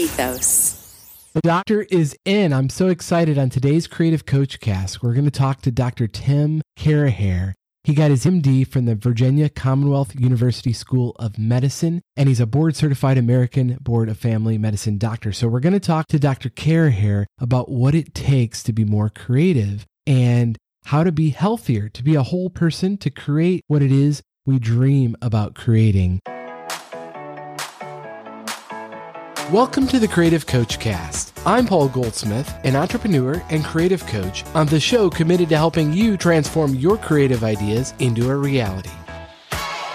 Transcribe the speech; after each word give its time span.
ethos. 0.00 1.28
The 1.34 1.42
doctor 1.42 1.82
is 1.82 2.16
in. 2.24 2.54
I'm 2.54 2.70
so 2.70 2.88
excited 2.88 3.36
on 3.36 3.50
today's 3.50 3.86
Creative 3.86 4.24
Coach 4.24 4.58
Cast. 4.58 5.02
We're 5.02 5.12
going 5.12 5.26
to 5.26 5.30
talk 5.30 5.60
to 5.60 5.70
Dr. 5.70 6.06
Tim 6.08 6.62
Carraher. 6.78 7.52
He 7.84 7.94
got 7.94 8.10
his 8.10 8.24
MD 8.24 8.66
from 8.66 8.86
the 8.86 8.94
Virginia 8.94 9.50
Commonwealth 9.50 10.18
University 10.18 10.72
School 10.72 11.14
of 11.18 11.38
Medicine, 11.38 12.00
and 12.16 12.28
he's 12.28 12.40
a 12.40 12.46
board 12.46 12.76
certified 12.76 13.18
American 13.18 13.76
Board 13.80 14.08
of 14.08 14.16
Family 14.18 14.56
Medicine 14.56 14.96
doctor. 14.96 15.32
So, 15.32 15.48
we're 15.48 15.60
going 15.60 15.74
to 15.74 15.80
talk 15.80 16.06
to 16.08 16.18
Dr. 16.18 16.48
Carraher 16.48 17.26
about 17.38 17.70
what 17.70 17.94
it 17.94 18.14
takes 18.14 18.62
to 18.64 18.72
be 18.72 18.84
more 18.86 19.10
creative 19.10 19.86
and 20.06 20.56
how 20.86 21.04
to 21.04 21.12
be 21.12 21.28
healthier, 21.30 21.90
to 21.90 22.02
be 22.02 22.14
a 22.14 22.22
whole 22.22 22.48
person, 22.48 22.96
to 22.98 23.10
create 23.10 23.64
what 23.66 23.82
it 23.82 23.92
is 23.92 24.22
we 24.46 24.58
dream 24.58 25.14
about 25.20 25.54
creating. 25.54 26.20
Welcome 29.52 29.88
to 29.88 29.98
the 29.98 30.06
Creative 30.06 30.46
Coach 30.46 30.78
Cast. 30.78 31.36
I'm 31.44 31.66
Paul 31.66 31.88
Goldsmith, 31.88 32.54
an 32.62 32.76
entrepreneur 32.76 33.42
and 33.50 33.64
creative 33.64 34.06
coach 34.06 34.44
on 34.54 34.68
the 34.68 34.78
show 34.78 35.10
committed 35.10 35.48
to 35.48 35.56
helping 35.56 35.92
you 35.92 36.16
transform 36.16 36.76
your 36.76 36.96
creative 36.96 37.42
ideas 37.42 37.92
into 37.98 38.30
a 38.30 38.36
reality. 38.36 38.92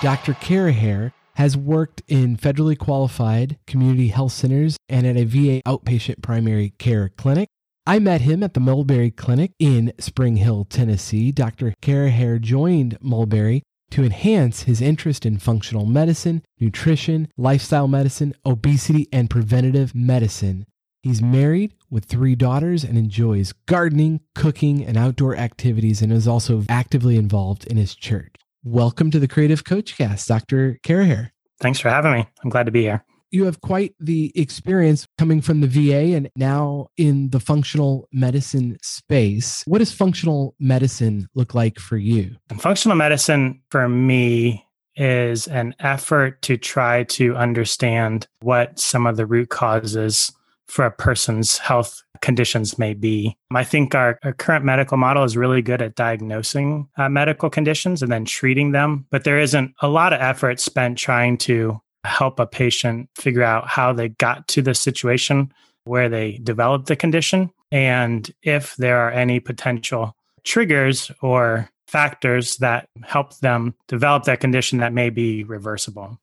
Dr. 0.01 0.33
Carraher 0.33 1.13
has 1.35 1.55
worked 1.55 2.01
in 2.09 2.35
federally 2.35 2.77
qualified 2.77 3.57
community 3.65 4.09
health 4.09 4.33
centers 4.33 4.75
and 4.89 5.07
at 5.07 5.15
a 5.15 5.23
VA 5.23 5.61
outpatient 5.65 6.21
primary 6.21 6.71
care 6.71 7.07
clinic. 7.07 7.47
I 7.87 7.99
met 7.99 8.19
him 8.19 8.43
at 8.43 8.55
the 8.55 8.59
Mulberry 8.59 9.09
Clinic 9.09 9.51
in 9.57 9.93
Spring 9.99 10.35
Hill, 10.35 10.65
Tennessee. 10.65 11.31
Dr. 11.31 11.73
Carraher 11.81 12.41
joined 12.41 12.97
Mulberry 12.99 13.63
to 13.91 14.03
enhance 14.03 14.63
his 14.63 14.81
interest 14.81 15.25
in 15.25 15.37
functional 15.37 15.85
medicine, 15.85 16.43
nutrition, 16.59 17.27
lifestyle 17.37 17.87
medicine, 17.87 18.33
obesity, 18.45 19.07
and 19.11 19.29
preventative 19.29 19.95
medicine. 19.95 20.65
He's 21.01 21.21
married 21.21 21.73
with 21.89 22.05
three 22.05 22.35
daughters 22.35 22.83
and 22.83 22.97
enjoys 22.97 23.53
gardening, 23.67 24.21
cooking, 24.33 24.83
and 24.83 24.97
outdoor 24.97 25.35
activities, 25.35 26.01
and 26.01 26.11
is 26.11 26.27
also 26.27 26.63
actively 26.67 27.15
involved 27.15 27.65
in 27.67 27.77
his 27.77 27.95
church. 27.95 28.33
Welcome 28.63 29.11
to 29.11 29.19
the 29.19 29.27
Creative 29.27 29.63
Coach 29.63 29.97
Cast, 29.97 30.27
Dr. 30.27 30.79
Carraher. 30.83 31.29
Thanks 31.59 31.79
for 31.79 31.89
having 31.89 32.11
me. 32.11 32.27
I'm 32.43 32.49
glad 32.49 32.65
to 32.65 32.71
be 32.71 32.81
here 32.81 33.05
you 33.35 33.45
have 33.45 33.59
quite 33.61 33.93
the 33.99 34.31
experience 34.33 35.07
coming 35.17 35.41
from 35.41 35.59
the 35.59 35.67
VA 35.67 36.15
and 36.15 36.29
now 36.37 36.87
in 36.95 37.29
the 37.31 37.39
functional 37.39 38.07
medicine 38.13 38.77
space. 38.81 39.61
What 39.67 39.79
does 39.79 39.91
functional 39.91 40.55
medicine 40.57 41.27
look 41.35 41.53
like 41.53 41.77
for 41.77 41.97
you? 41.97 42.37
Functional 42.57 42.95
medicine 42.95 43.61
for 43.69 43.89
me 43.89 44.65
is 44.95 45.47
an 45.47 45.75
effort 45.79 46.41
to 46.43 46.55
try 46.55 47.03
to 47.03 47.35
understand 47.35 48.27
what 48.41 48.79
some 48.79 49.05
of 49.05 49.17
the 49.17 49.25
root 49.25 49.49
causes 49.49 50.31
for 50.67 50.85
a 50.85 50.91
person's 50.91 51.57
health 51.57 52.01
conditions 52.21 52.79
may 52.79 52.93
be. 52.93 53.37
I 53.53 53.63
think 53.63 53.93
our, 53.93 54.17
our, 54.23 54.33
current 54.33 54.65
medical 54.65 54.97
model 54.97 55.23
is 55.23 55.37
really 55.37 55.61
good 55.61 55.81
at 55.81 55.95
diagnosing 55.95 56.87
uh, 56.97 57.07
medical 57.07 57.49
conditions 57.49 58.01
and 58.01 58.11
then 58.11 58.25
treating 58.25 58.71
them, 58.71 59.05
but 59.11 59.25
there 59.25 59.39
isn't 59.39 59.73
a 59.81 59.87
lot 59.87 60.13
of 60.13 60.21
effort 60.21 60.59
spent 60.59 60.97
trying 60.97 61.37
to 61.39 61.79
help 62.05 62.39
a 62.39 62.47
patient 62.47 63.09
figure 63.15 63.43
out 63.43 63.67
how 63.67 63.93
they 63.93 64.09
got 64.09 64.47
to 64.49 64.61
the 64.61 64.73
situation 64.73 65.51
where 65.85 66.09
they 66.09 66.39
developed 66.43 66.87
the 66.87 66.95
condition 66.95 67.51
and 67.71 68.31
if 68.41 68.75
there 68.77 68.99
are 68.99 69.11
any 69.11 69.39
potential 69.39 70.15
triggers 70.43 71.11
or 71.21 71.69
factors 71.87 72.57
that 72.57 72.87
help 73.03 73.37
them 73.39 73.75
develop 73.87 74.23
that 74.23 74.39
condition 74.39 74.79
that 74.79 74.93
may 74.93 75.09
be 75.09 75.43
reversible. 75.43 76.19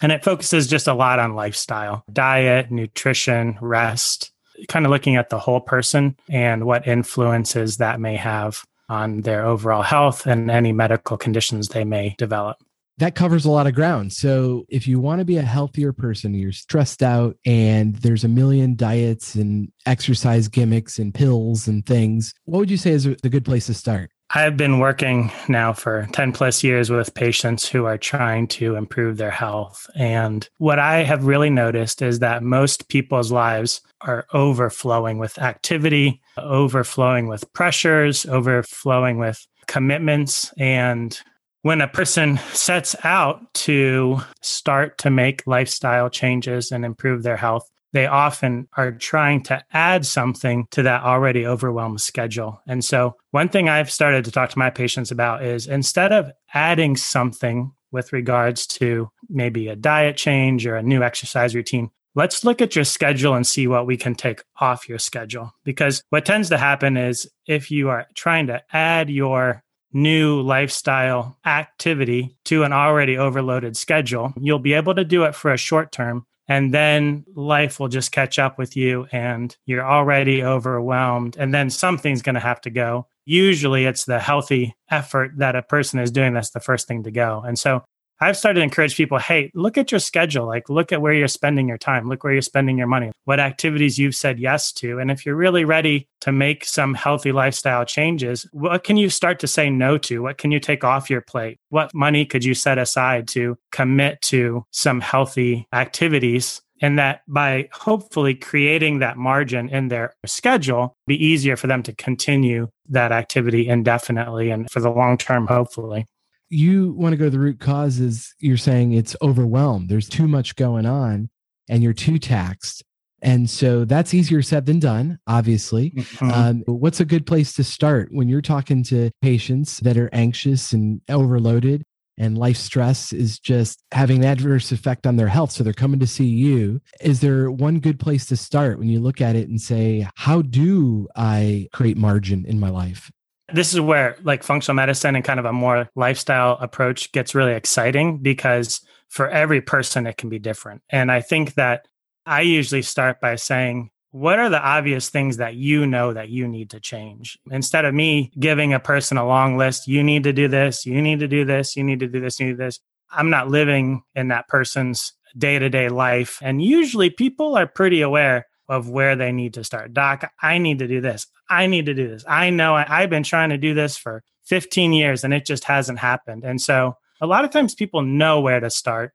And 0.00 0.10
it 0.10 0.24
focuses 0.24 0.66
just 0.66 0.88
a 0.88 0.94
lot 0.94 1.18
on 1.18 1.34
lifestyle, 1.34 2.02
diet, 2.12 2.70
nutrition, 2.70 3.58
rest, 3.60 4.32
kind 4.68 4.84
of 4.84 4.90
looking 4.90 5.16
at 5.16 5.30
the 5.30 5.38
whole 5.38 5.60
person 5.60 6.16
and 6.28 6.64
what 6.64 6.86
influences 6.86 7.76
that 7.76 8.00
may 8.00 8.16
have 8.16 8.64
on 8.88 9.20
their 9.20 9.44
overall 9.44 9.82
health 9.82 10.26
and 10.26 10.50
any 10.50 10.72
medical 10.72 11.16
conditions 11.16 11.68
they 11.68 11.84
may 11.84 12.14
develop 12.18 12.58
that 13.02 13.16
covers 13.16 13.44
a 13.44 13.50
lot 13.50 13.66
of 13.66 13.74
ground. 13.74 14.12
So 14.12 14.64
if 14.68 14.86
you 14.86 15.00
want 15.00 15.18
to 15.18 15.24
be 15.24 15.36
a 15.36 15.42
healthier 15.42 15.92
person, 15.92 16.34
you're 16.34 16.52
stressed 16.52 17.02
out 17.02 17.36
and 17.44 17.96
there's 17.96 18.22
a 18.22 18.28
million 18.28 18.76
diets 18.76 19.34
and 19.34 19.72
exercise 19.86 20.46
gimmicks 20.46 21.00
and 21.00 21.12
pills 21.12 21.66
and 21.66 21.84
things, 21.84 22.32
what 22.44 22.60
would 22.60 22.70
you 22.70 22.76
say 22.76 22.92
is 22.92 23.06
a 23.06 23.14
good 23.14 23.44
place 23.44 23.66
to 23.66 23.74
start? 23.74 24.10
I've 24.34 24.56
been 24.56 24.78
working 24.78 25.32
now 25.48 25.72
for 25.72 26.08
10 26.12 26.32
plus 26.32 26.62
years 26.62 26.90
with 26.90 27.12
patients 27.14 27.68
who 27.68 27.86
are 27.86 27.98
trying 27.98 28.46
to 28.48 28.76
improve 28.76 29.16
their 29.16 29.32
health. 29.32 29.90
And 29.96 30.48
what 30.58 30.78
I 30.78 31.02
have 31.02 31.26
really 31.26 31.50
noticed 31.50 32.02
is 32.02 32.20
that 32.20 32.44
most 32.44 32.88
people's 32.88 33.32
lives 33.32 33.80
are 34.02 34.26
overflowing 34.32 35.18
with 35.18 35.38
activity, 35.38 36.22
overflowing 36.38 37.26
with 37.26 37.52
pressures, 37.52 38.24
overflowing 38.26 39.18
with 39.18 39.44
commitments. 39.66 40.52
And 40.56 41.20
when 41.62 41.80
a 41.80 41.88
person 41.88 42.38
sets 42.52 42.94
out 43.04 43.52
to 43.54 44.18
start 44.40 44.98
to 44.98 45.10
make 45.10 45.46
lifestyle 45.46 46.10
changes 46.10 46.72
and 46.72 46.84
improve 46.84 47.22
their 47.22 47.36
health, 47.36 47.70
they 47.92 48.06
often 48.06 48.68
are 48.76 48.90
trying 48.90 49.42
to 49.44 49.62
add 49.72 50.04
something 50.04 50.66
to 50.70 50.82
that 50.82 51.02
already 51.02 51.46
overwhelmed 51.46 52.00
schedule. 52.00 52.60
And 52.66 52.84
so, 52.84 53.16
one 53.30 53.48
thing 53.48 53.68
I've 53.68 53.90
started 53.90 54.24
to 54.24 54.32
talk 54.32 54.50
to 54.50 54.58
my 54.58 54.70
patients 54.70 55.10
about 55.10 55.44
is 55.44 55.66
instead 55.66 56.12
of 56.12 56.30
adding 56.52 56.96
something 56.96 57.72
with 57.92 58.12
regards 58.12 58.66
to 58.66 59.10
maybe 59.28 59.68
a 59.68 59.76
diet 59.76 60.16
change 60.16 60.66
or 60.66 60.76
a 60.76 60.82
new 60.82 61.02
exercise 61.02 61.54
routine, 61.54 61.90
let's 62.14 62.44
look 62.44 62.62
at 62.62 62.74
your 62.74 62.86
schedule 62.86 63.34
and 63.34 63.46
see 63.46 63.66
what 63.66 63.86
we 63.86 63.98
can 63.98 64.14
take 64.14 64.42
off 64.58 64.88
your 64.88 64.98
schedule. 64.98 65.52
Because 65.62 66.02
what 66.08 66.24
tends 66.24 66.48
to 66.48 66.58
happen 66.58 66.96
is 66.96 67.30
if 67.46 67.70
you 67.70 67.90
are 67.90 68.06
trying 68.14 68.46
to 68.46 68.62
add 68.72 69.10
your 69.10 69.62
new 69.92 70.40
lifestyle 70.40 71.38
activity 71.44 72.36
to 72.46 72.64
an 72.64 72.72
already 72.72 73.16
overloaded 73.16 73.76
schedule. 73.76 74.32
You'll 74.36 74.58
be 74.58 74.72
able 74.74 74.94
to 74.94 75.04
do 75.04 75.24
it 75.24 75.34
for 75.34 75.52
a 75.52 75.56
short 75.56 75.92
term, 75.92 76.26
and 76.48 76.72
then 76.72 77.24
life 77.34 77.78
will 77.78 77.88
just 77.88 78.12
catch 78.12 78.38
up 78.38 78.58
with 78.58 78.76
you 78.76 79.06
and 79.12 79.56
you're 79.66 79.84
already 79.84 80.42
overwhelmed. 80.42 81.36
And 81.38 81.54
then 81.54 81.70
something's 81.70 82.22
going 82.22 82.34
to 82.34 82.40
have 82.40 82.60
to 82.62 82.70
go. 82.70 83.06
Usually 83.24 83.84
it's 83.84 84.04
the 84.04 84.18
healthy 84.18 84.74
effort 84.90 85.32
that 85.36 85.54
a 85.54 85.62
person 85.62 86.00
is 86.00 86.10
doing 86.10 86.34
that's 86.34 86.50
the 86.50 86.60
first 86.60 86.88
thing 86.88 87.04
to 87.04 87.10
go. 87.10 87.42
And 87.46 87.58
so 87.58 87.84
I've 88.20 88.36
started 88.36 88.60
to 88.60 88.64
encourage 88.64 88.96
people, 88.96 89.18
hey, 89.18 89.50
look 89.54 89.76
at 89.76 89.90
your 89.90 89.98
schedule. 89.98 90.46
Like, 90.46 90.68
look 90.68 90.92
at 90.92 91.02
where 91.02 91.12
you're 91.12 91.26
spending 91.26 91.66
your 91.66 91.78
time. 91.78 92.08
Look 92.08 92.22
where 92.22 92.32
you're 92.32 92.42
spending 92.42 92.78
your 92.78 92.86
money, 92.86 93.10
what 93.24 93.40
activities 93.40 93.98
you've 93.98 94.14
said 94.14 94.38
yes 94.38 94.72
to. 94.74 95.00
And 95.00 95.10
if 95.10 95.26
you're 95.26 95.34
really 95.34 95.64
ready 95.64 96.08
to 96.20 96.30
make 96.30 96.64
some 96.64 96.94
healthy 96.94 97.32
lifestyle 97.32 97.84
changes, 97.84 98.46
what 98.52 98.84
can 98.84 98.96
you 98.96 99.10
start 99.10 99.40
to 99.40 99.48
say 99.48 99.70
no 99.70 99.98
to? 99.98 100.22
What 100.22 100.38
can 100.38 100.52
you 100.52 100.60
take 100.60 100.84
off 100.84 101.10
your 101.10 101.20
plate? 101.20 101.58
What 101.70 101.92
money 101.94 102.24
could 102.24 102.44
you 102.44 102.54
set 102.54 102.78
aside 102.78 103.26
to 103.28 103.56
commit 103.72 104.20
to 104.22 104.64
some 104.70 105.00
healthy 105.00 105.66
activities? 105.72 106.62
And 106.80 106.98
that 106.98 107.22
by 107.28 107.68
hopefully 107.72 108.34
creating 108.34 108.98
that 108.98 109.16
margin 109.16 109.68
in 109.68 109.86
their 109.86 110.14
schedule, 110.26 110.96
be 111.06 111.14
easier 111.24 111.56
for 111.56 111.68
them 111.68 111.84
to 111.84 111.94
continue 111.94 112.68
that 112.88 113.12
activity 113.12 113.68
indefinitely 113.68 114.50
and 114.50 114.68
for 114.68 114.80
the 114.80 114.90
long 114.90 115.16
term, 115.16 115.46
hopefully 115.46 116.06
you 116.52 116.92
want 116.92 117.12
to 117.12 117.16
go 117.16 117.24
to 117.24 117.30
the 117.30 117.38
root 117.38 117.58
causes 117.58 118.34
you're 118.38 118.56
saying 118.56 118.92
it's 118.92 119.16
overwhelmed 119.22 119.88
there's 119.88 120.08
too 120.08 120.28
much 120.28 120.54
going 120.56 120.86
on 120.86 121.28
and 121.68 121.82
you're 121.82 121.92
too 121.92 122.18
taxed 122.18 122.82
and 123.22 123.48
so 123.48 123.84
that's 123.84 124.12
easier 124.12 124.42
said 124.42 124.66
than 124.66 124.78
done 124.78 125.18
obviously 125.26 125.90
mm-hmm. 125.90 126.30
um, 126.30 126.62
what's 126.66 127.00
a 127.00 127.04
good 127.04 127.26
place 127.26 127.54
to 127.54 127.64
start 127.64 128.08
when 128.12 128.28
you're 128.28 128.42
talking 128.42 128.82
to 128.82 129.10
patients 129.22 129.78
that 129.78 129.96
are 129.96 130.10
anxious 130.12 130.72
and 130.72 131.00
overloaded 131.08 131.84
and 132.18 132.36
life 132.36 132.56
stress 132.56 133.12
is 133.12 133.38
just 133.38 133.82
having 133.92 134.18
an 134.18 134.24
adverse 134.24 134.70
effect 134.70 135.06
on 135.06 135.16
their 135.16 135.28
health. 135.28 135.50
So 135.50 135.64
they're 135.64 135.72
coming 135.72 136.00
to 136.00 136.06
see 136.06 136.26
you. 136.26 136.80
Is 137.00 137.20
there 137.20 137.50
one 137.50 137.80
good 137.80 137.98
place 137.98 138.26
to 138.26 138.36
start 138.36 138.78
when 138.78 138.88
you 138.88 139.00
look 139.00 139.20
at 139.20 139.34
it 139.34 139.48
and 139.48 139.60
say, 139.60 140.06
How 140.16 140.42
do 140.42 141.08
I 141.16 141.68
create 141.72 141.96
margin 141.96 142.44
in 142.46 142.60
my 142.60 142.68
life? 142.68 143.10
This 143.52 143.72
is 143.72 143.80
where 143.80 144.16
like 144.22 144.42
functional 144.42 144.76
medicine 144.76 145.16
and 145.16 145.24
kind 145.24 145.40
of 145.40 145.46
a 145.46 145.52
more 145.52 145.88
lifestyle 145.94 146.58
approach 146.60 147.12
gets 147.12 147.34
really 147.34 147.52
exciting 147.52 148.18
because 148.18 148.80
for 149.08 149.28
every 149.28 149.60
person 149.60 150.06
it 150.06 150.16
can 150.16 150.28
be 150.28 150.38
different. 150.38 150.82
And 150.90 151.12
I 151.12 151.20
think 151.20 151.54
that 151.54 151.86
I 152.24 152.42
usually 152.42 152.82
start 152.82 153.20
by 153.20 153.36
saying, 153.36 153.90
what 154.10 154.38
are 154.38 154.50
the 154.50 154.60
obvious 154.60 155.08
things 155.08 155.38
that 155.38 155.54
you 155.54 155.86
know 155.86 156.12
that 156.12 156.28
you 156.28 156.46
need 156.46 156.70
to 156.70 156.80
change? 156.80 157.38
Instead 157.50 157.84
of 157.84 157.94
me 157.94 158.30
giving 158.38 158.74
a 158.74 158.80
person 158.80 159.16
a 159.16 159.26
long 159.26 159.56
list, 159.56 159.88
you 159.88 160.02
need 160.02 160.24
to 160.24 160.32
do 160.32 160.48
this, 160.48 160.84
you 160.84 161.00
need 161.00 161.20
to 161.20 161.28
do 161.28 161.44
this, 161.44 161.76
you 161.76 161.82
need 161.82 162.00
to 162.00 162.06
do 162.06 162.20
this, 162.20 162.38
you 162.38 162.48
need 162.48 162.58
this. 162.58 162.78
I'm 163.10 163.30
not 163.30 163.48
living 163.48 164.02
in 164.14 164.28
that 164.28 164.48
person's 164.48 165.14
day 165.36 165.58
to 165.58 165.68
day 165.70 165.88
life. 165.88 166.38
And 166.42 166.62
usually 166.62 167.10
people 167.10 167.56
are 167.56 167.66
pretty 167.66 168.02
aware 168.02 168.46
of 168.72 168.88
where 168.88 169.16
they 169.16 169.32
need 169.32 169.52
to 169.52 169.62
start. 169.62 169.92
Doc, 169.92 170.32
I 170.40 170.56
need 170.56 170.78
to 170.78 170.88
do 170.88 171.02
this. 171.02 171.26
I 171.50 171.66
need 171.66 171.84
to 171.86 171.94
do 171.94 172.08
this. 172.08 172.24
I 172.26 172.48
know 172.48 172.74
I, 172.74 172.86
I've 172.88 173.10
been 173.10 173.22
trying 173.22 173.50
to 173.50 173.58
do 173.58 173.74
this 173.74 173.98
for 173.98 174.22
15 174.46 174.94
years 174.94 175.24
and 175.24 175.34
it 175.34 175.44
just 175.44 175.64
hasn't 175.64 175.98
happened. 175.98 176.42
And 176.42 176.58
so 176.58 176.96
a 177.20 177.26
lot 177.26 177.44
of 177.44 177.50
times 177.50 177.74
people 177.74 178.00
know 178.00 178.40
where 178.40 178.60
to 178.60 178.70
start. 178.70 179.12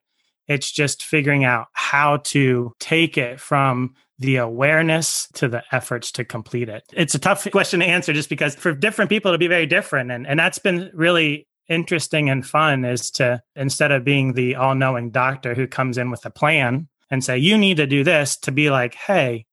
It's 0.47 0.71
just 0.71 1.03
figuring 1.03 1.43
out 1.43 1.69
how 1.73 2.17
to 2.17 2.71
take 2.79 3.17
it 3.17 3.39
from 3.39 3.95
the 4.19 4.35
awareness 4.35 5.27
to 5.33 5.47
the 5.47 5.63
efforts 5.71 6.11
to 6.11 6.23
complete 6.23 6.69
it. 6.69 6.83
It's 6.93 7.15
a 7.15 7.19
tough 7.19 7.49
question 7.49 7.79
to 7.79 7.85
answer 7.87 8.13
just 8.13 8.29
because 8.29 8.53
for 8.53 8.73
different 8.73 9.09
people 9.09 9.29
it'll 9.29 9.39
be 9.39 9.47
very 9.47 9.65
different. 9.65 10.11
And, 10.11 10.27
and 10.27 10.39
that's 10.39 10.59
been 10.59 10.91
really 10.93 11.47
interesting 11.67 12.29
and 12.29 12.45
fun 12.45 12.85
is 12.85 13.09
to 13.11 13.41
instead 13.55 13.91
of 13.91 14.03
being 14.03 14.33
the 14.33 14.55
all-knowing 14.55 15.09
doctor 15.09 15.55
who 15.55 15.65
comes 15.65 15.97
in 15.97 16.11
with 16.11 16.23
a 16.25 16.29
plan 16.29 16.87
and 17.09 17.23
say, 17.23 17.37
you 17.37 17.57
need 17.57 17.77
to 17.77 17.87
do 17.87 18.03
this, 18.03 18.37
to 18.37 18.51
be 18.51 18.69
like, 18.69 18.93
hey, 18.93 19.45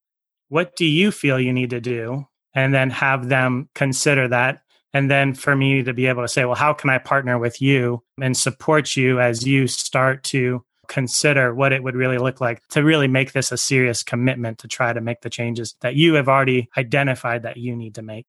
what 0.55 0.77
do 0.77 0.85
you 0.85 1.11
feel 1.11 1.41
you 1.41 1.53
need 1.53 1.71
to 1.71 1.81
do? 1.81 2.25
And 2.55 2.73
then 2.73 2.89
have 2.91 3.29
them 3.29 3.69
consider 3.75 4.29
that. 4.29 4.61
And 4.93 5.11
then 5.11 5.35
for 5.35 5.57
me 5.57 5.83
to 5.83 5.93
be 5.93 6.07
able 6.07 6.23
to 6.23 6.29
say, 6.29 6.45
well, 6.45 6.55
how 6.55 6.73
can 6.73 6.91
I 6.91 6.99
partner 6.99 7.41
with 7.41 7.61
you 7.61 8.05
and 8.23 8.37
support 8.37 8.95
you 8.95 9.19
as 9.19 9.45
you 9.45 9.67
start 9.67 10.23
to 10.25 10.65
consider 10.87 11.53
what 11.53 11.73
it 11.73 11.83
would 11.83 11.97
really 11.97 12.19
look 12.19 12.41
like 12.41 12.65
to 12.69 12.85
really 12.85 13.09
make 13.09 13.33
this 13.33 13.51
a 13.51 13.57
serious 13.57 14.05
commitment 14.05 14.59
to 14.59 14.69
try 14.69 14.93
to 14.93 15.01
make 15.01 15.23
the 15.23 15.29
changes 15.29 15.75
that 15.81 15.97
you 15.97 16.15
have 16.15 16.29
already 16.29 16.69
identified 16.79 17.43
that 17.43 17.57
you 17.57 17.75
need 17.75 17.97
to 17.97 18.03
make. 18.03 18.25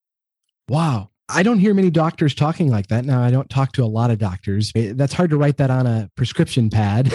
Wow. 0.68 1.12
I 1.28 1.42
don't 1.42 1.60
hear 1.60 1.74
many 1.74 1.90
doctors 1.90 2.36
talking 2.36 2.70
like 2.70 2.88
that. 2.88 3.04
Now, 3.04 3.24
I 3.24 3.32
don't 3.32 3.50
talk 3.50 3.72
to 3.74 3.84
a 3.84 3.88
lot 3.88 4.12
of 4.12 4.20
doctors. 4.20 4.72
That's 4.76 5.14
hard 5.14 5.32
to 5.32 5.38
write 5.38 5.58
that 5.58 5.72
on 5.72 5.88
a 5.88 6.10
prescription 6.16 6.70
pad. 6.70 7.10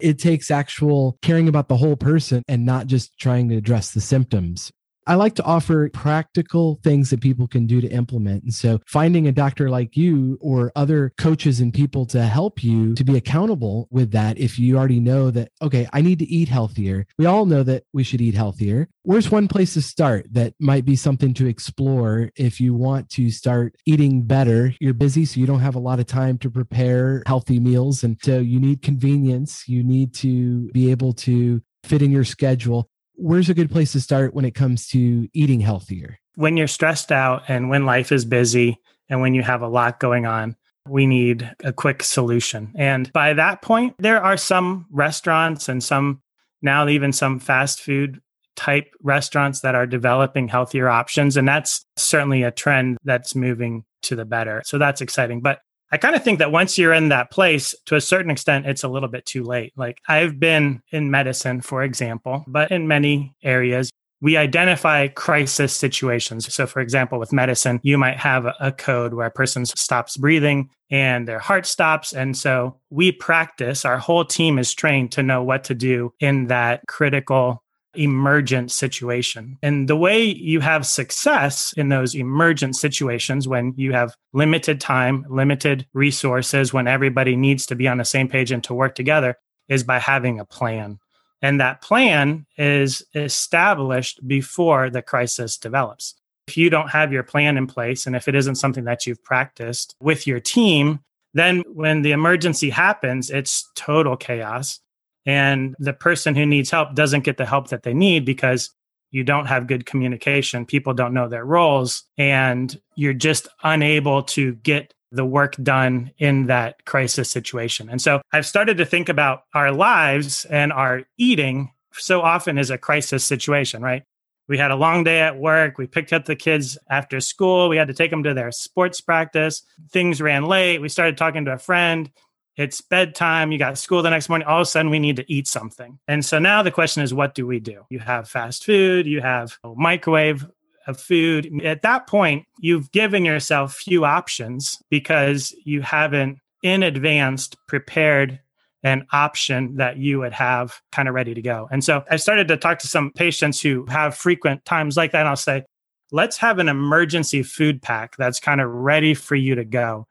it 0.00 0.18
takes 0.18 0.50
actual 0.50 1.16
caring 1.22 1.48
about 1.48 1.68
the 1.68 1.76
whole 1.76 1.96
person 1.96 2.42
and 2.48 2.66
not 2.66 2.88
just 2.88 3.16
trying 3.18 3.48
to 3.50 3.56
address 3.56 3.92
the 3.92 4.00
symptoms. 4.00 4.72
I 5.06 5.14
like 5.14 5.34
to 5.36 5.44
offer 5.44 5.88
practical 5.90 6.80
things 6.82 7.10
that 7.10 7.20
people 7.20 7.46
can 7.46 7.66
do 7.66 7.80
to 7.80 7.88
implement. 7.88 8.42
And 8.42 8.52
so 8.54 8.80
finding 8.86 9.28
a 9.28 9.32
doctor 9.32 9.70
like 9.70 9.96
you 9.96 10.36
or 10.40 10.72
other 10.74 11.12
coaches 11.16 11.60
and 11.60 11.72
people 11.72 12.06
to 12.06 12.22
help 12.22 12.64
you 12.64 12.94
to 12.94 13.04
be 13.04 13.16
accountable 13.16 13.86
with 13.90 14.10
that, 14.12 14.38
if 14.38 14.58
you 14.58 14.76
already 14.76 14.98
know 14.98 15.30
that, 15.30 15.50
okay, 15.62 15.86
I 15.92 16.02
need 16.02 16.18
to 16.18 16.26
eat 16.26 16.48
healthier. 16.48 17.06
We 17.18 17.26
all 17.26 17.46
know 17.46 17.62
that 17.62 17.84
we 17.92 18.02
should 18.02 18.20
eat 18.20 18.34
healthier. 18.34 18.88
Where's 19.02 19.30
one 19.30 19.46
place 19.46 19.74
to 19.74 19.82
start 19.82 20.26
that 20.32 20.54
might 20.58 20.84
be 20.84 20.96
something 20.96 21.32
to 21.34 21.46
explore 21.46 22.30
if 22.34 22.60
you 22.60 22.74
want 22.74 23.08
to 23.10 23.30
start 23.30 23.76
eating 23.86 24.22
better? 24.22 24.74
You're 24.80 24.94
busy, 24.94 25.24
so 25.24 25.38
you 25.38 25.46
don't 25.46 25.60
have 25.60 25.76
a 25.76 25.80
lot 25.80 26.00
of 26.00 26.06
time 26.06 26.38
to 26.38 26.50
prepare 26.50 27.22
healthy 27.26 27.60
meals. 27.60 28.02
And 28.02 28.18
so 28.22 28.38
you 28.38 28.58
need 28.58 28.82
convenience. 28.82 29.68
You 29.68 29.84
need 29.84 30.14
to 30.14 30.68
be 30.72 30.90
able 30.90 31.12
to 31.12 31.62
fit 31.84 32.02
in 32.02 32.10
your 32.10 32.24
schedule 32.24 32.90
where's 33.16 33.48
a 33.48 33.54
good 33.54 33.70
place 33.70 33.92
to 33.92 34.00
start 34.00 34.34
when 34.34 34.44
it 34.44 34.54
comes 34.54 34.88
to 34.88 35.28
eating 35.32 35.60
healthier? 35.60 36.18
When 36.34 36.56
you're 36.56 36.68
stressed 36.68 37.10
out 37.10 37.44
and 37.48 37.70
when 37.70 37.86
life 37.86 38.12
is 38.12 38.24
busy 38.24 38.78
and 39.08 39.20
when 39.20 39.34
you 39.34 39.42
have 39.42 39.62
a 39.62 39.68
lot 39.68 40.00
going 40.00 40.26
on, 40.26 40.56
we 40.88 41.06
need 41.06 41.50
a 41.64 41.72
quick 41.72 42.02
solution. 42.02 42.72
And 42.76 43.12
by 43.12 43.34
that 43.34 43.62
point, 43.62 43.94
there 43.98 44.22
are 44.22 44.36
some 44.36 44.86
restaurants 44.90 45.68
and 45.68 45.82
some 45.82 46.22
now 46.62 46.88
even 46.88 47.12
some 47.12 47.40
fast 47.40 47.80
food 47.80 48.20
type 48.54 48.94
restaurants 49.02 49.60
that 49.60 49.74
are 49.74 49.86
developing 49.86 50.48
healthier 50.48 50.88
options. 50.88 51.36
And 51.36 51.46
that's 51.46 51.84
certainly 51.96 52.42
a 52.42 52.50
trend 52.50 52.98
that's 53.04 53.34
moving 53.34 53.84
to 54.02 54.16
the 54.16 54.24
better. 54.24 54.62
So 54.64 54.78
that's 54.78 55.00
exciting. 55.00 55.42
But 55.42 55.60
I 55.92 55.98
kind 55.98 56.16
of 56.16 56.24
think 56.24 56.40
that 56.40 56.52
once 56.52 56.76
you're 56.76 56.92
in 56.92 57.10
that 57.10 57.30
place, 57.30 57.74
to 57.86 57.94
a 57.94 58.00
certain 58.00 58.30
extent, 58.30 58.66
it's 58.66 58.82
a 58.82 58.88
little 58.88 59.08
bit 59.08 59.24
too 59.24 59.44
late. 59.44 59.72
Like 59.76 60.00
I've 60.08 60.40
been 60.40 60.82
in 60.90 61.10
medicine, 61.10 61.60
for 61.60 61.82
example, 61.82 62.44
but 62.48 62.70
in 62.70 62.88
many 62.88 63.34
areas, 63.42 63.90
we 64.20 64.36
identify 64.36 65.08
crisis 65.08 65.74
situations. 65.74 66.52
So, 66.52 66.66
for 66.66 66.80
example, 66.80 67.18
with 67.18 67.32
medicine, 67.32 67.80
you 67.82 67.98
might 67.98 68.16
have 68.16 68.46
a 68.58 68.72
code 68.72 69.14
where 69.14 69.26
a 69.26 69.30
person 69.30 69.66
stops 69.66 70.16
breathing 70.16 70.70
and 70.90 71.28
their 71.28 71.38
heart 71.38 71.66
stops. 71.66 72.12
And 72.12 72.36
so 72.36 72.80
we 72.90 73.12
practice, 73.12 73.84
our 73.84 73.98
whole 73.98 74.24
team 74.24 74.58
is 74.58 74.74
trained 74.74 75.12
to 75.12 75.22
know 75.22 75.42
what 75.42 75.64
to 75.64 75.74
do 75.74 76.14
in 76.18 76.46
that 76.46 76.80
critical 76.88 77.62
emergent 77.98 78.70
situation. 78.70 79.58
And 79.62 79.88
the 79.88 79.96
way 79.96 80.22
you 80.22 80.60
have 80.60 80.86
success 80.86 81.74
in 81.76 81.88
those 81.88 82.14
emergent 82.14 82.76
situations 82.76 83.48
when 83.48 83.74
you 83.76 83.92
have 83.92 84.14
limited 84.32 84.80
time, 84.80 85.24
limited 85.28 85.86
resources, 85.92 86.72
when 86.72 86.86
everybody 86.86 87.36
needs 87.36 87.66
to 87.66 87.74
be 87.74 87.88
on 87.88 87.98
the 87.98 88.04
same 88.04 88.28
page 88.28 88.50
and 88.50 88.62
to 88.64 88.74
work 88.74 88.94
together 88.94 89.36
is 89.68 89.82
by 89.82 89.98
having 89.98 90.38
a 90.38 90.44
plan. 90.44 90.98
And 91.42 91.60
that 91.60 91.82
plan 91.82 92.46
is 92.56 93.04
established 93.14 94.26
before 94.26 94.90
the 94.90 95.02
crisis 95.02 95.56
develops. 95.56 96.14
If 96.48 96.56
you 96.56 96.70
don't 96.70 96.88
have 96.88 97.12
your 97.12 97.22
plan 97.22 97.56
in 97.56 97.66
place, 97.66 98.06
and 98.06 98.16
if 98.16 98.28
it 98.28 98.34
isn't 98.34 98.54
something 98.54 98.84
that 98.84 99.06
you've 99.06 99.22
practiced 99.22 99.96
with 100.00 100.26
your 100.26 100.40
team, 100.40 101.00
then 101.34 101.62
when 101.72 102.02
the 102.02 102.12
emergency 102.12 102.70
happens, 102.70 103.30
it's 103.30 103.68
total 103.74 104.16
chaos 104.16 104.80
and 105.26 105.74
the 105.78 105.92
person 105.92 106.34
who 106.34 106.46
needs 106.46 106.70
help 106.70 106.94
doesn't 106.94 107.24
get 107.24 107.36
the 107.36 107.44
help 107.44 107.68
that 107.68 107.82
they 107.82 107.92
need 107.92 108.24
because 108.24 108.70
you 109.10 109.24
don't 109.24 109.46
have 109.46 109.66
good 109.66 109.86
communication 109.86 110.64
people 110.64 110.94
don't 110.94 111.14
know 111.14 111.28
their 111.28 111.44
roles 111.44 112.04
and 112.16 112.80
you're 112.94 113.12
just 113.12 113.48
unable 113.62 114.22
to 114.22 114.54
get 114.56 114.94
the 115.12 115.24
work 115.24 115.54
done 115.62 116.10
in 116.18 116.46
that 116.46 116.84
crisis 116.84 117.30
situation 117.30 117.88
and 117.88 118.00
so 118.00 118.20
i've 118.32 118.46
started 118.46 118.76
to 118.76 118.84
think 118.84 119.08
about 119.08 119.42
our 119.54 119.72
lives 119.72 120.44
and 120.46 120.72
our 120.72 121.02
eating 121.18 121.70
so 121.92 122.20
often 122.20 122.58
as 122.58 122.70
a 122.70 122.78
crisis 122.78 123.24
situation 123.24 123.82
right 123.82 124.02
we 124.48 124.58
had 124.58 124.70
a 124.70 124.76
long 124.76 125.02
day 125.02 125.20
at 125.20 125.38
work. 125.38 125.76
We 125.76 125.86
picked 125.86 126.12
up 126.12 126.26
the 126.26 126.36
kids 126.36 126.78
after 126.88 127.20
school. 127.20 127.68
We 127.68 127.76
had 127.76 127.88
to 127.88 127.94
take 127.94 128.10
them 128.10 128.22
to 128.22 128.34
their 128.34 128.52
sports 128.52 129.00
practice. 129.00 129.62
Things 129.90 130.20
ran 130.20 130.44
late. 130.44 130.80
We 130.80 130.88
started 130.88 131.16
talking 131.16 131.44
to 131.46 131.54
a 131.54 131.58
friend 131.58 132.10
it's 132.56 132.80
bedtime, 132.80 133.52
you 133.52 133.58
got 133.58 133.78
school 133.78 134.02
the 134.02 134.10
next 134.10 134.28
morning, 134.28 134.46
all 134.46 134.58
of 134.60 134.62
a 134.62 134.66
sudden 134.66 134.90
we 134.90 134.98
need 134.98 135.16
to 135.16 135.32
eat 135.32 135.46
something. 135.46 135.98
And 136.08 136.24
so 136.24 136.38
now 136.38 136.62
the 136.62 136.70
question 136.70 137.02
is, 137.02 137.12
what 137.12 137.34
do 137.34 137.46
we 137.46 137.60
do? 137.60 137.84
You 137.90 137.98
have 137.98 138.28
fast 138.28 138.64
food, 138.64 139.06
you 139.06 139.20
have 139.20 139.58
a 139.62 139.74
microwave 139.76 140.46
of 140.86 141.00
food. 141.00 141.62
At 141.64 141.82
that 141.82 142.06
point, 142.06 142.46
you've 142.60 142.90
given 142.92 143.24
yourself 143.24 143.74
few 143.74 144.04
options 144.04 144.78
because 144.88 145.54
you 145.64 145.82
haven't 145.82 146.38
in 146.62 146.82
advance 146.82 147.50
prepared 147.68 148.40
an 148.82 149.06
option 149.12 149.76
that 149.76 149.96
you 149.96 150.20
would 150.20 150.32
have 150.32 150.80
kind 150.92 151.08
of 151.08 151.14
ready 151.14 151.34
to 151.34 151.42
go. 151.42 151.68
And 151.70 151.82
so 151.82 152.04
I 152.10 152.16
started 152.16 152.46
to 152.48 152.56
talk 152.56 152.78
to 152.80 152.86
some 152.86 153.10
patients 153.10 153.60
who 153.60 153.84
have 153.86 154.14
frequent 154.14 154.64
times 154.64 154.96
like 154.96 155.12
that. 155.12 155.20
And 155.20 155.28
I'll 155.28 155.36
say, 155.36 155.64
let's 156.12 156.36
have 156.36 156.60
an 156.60 156.68
emergency 156.68 157.42
food 157.42 157.82
pack 157.82 158.16
that's 158.16 158.38
kind 158.38 158.60
of 158.60 158.70
ready 158.70 159.12
for 159.12 159.34
you 159.34 159.56
to 159.56 159.64
go 159.64 160.06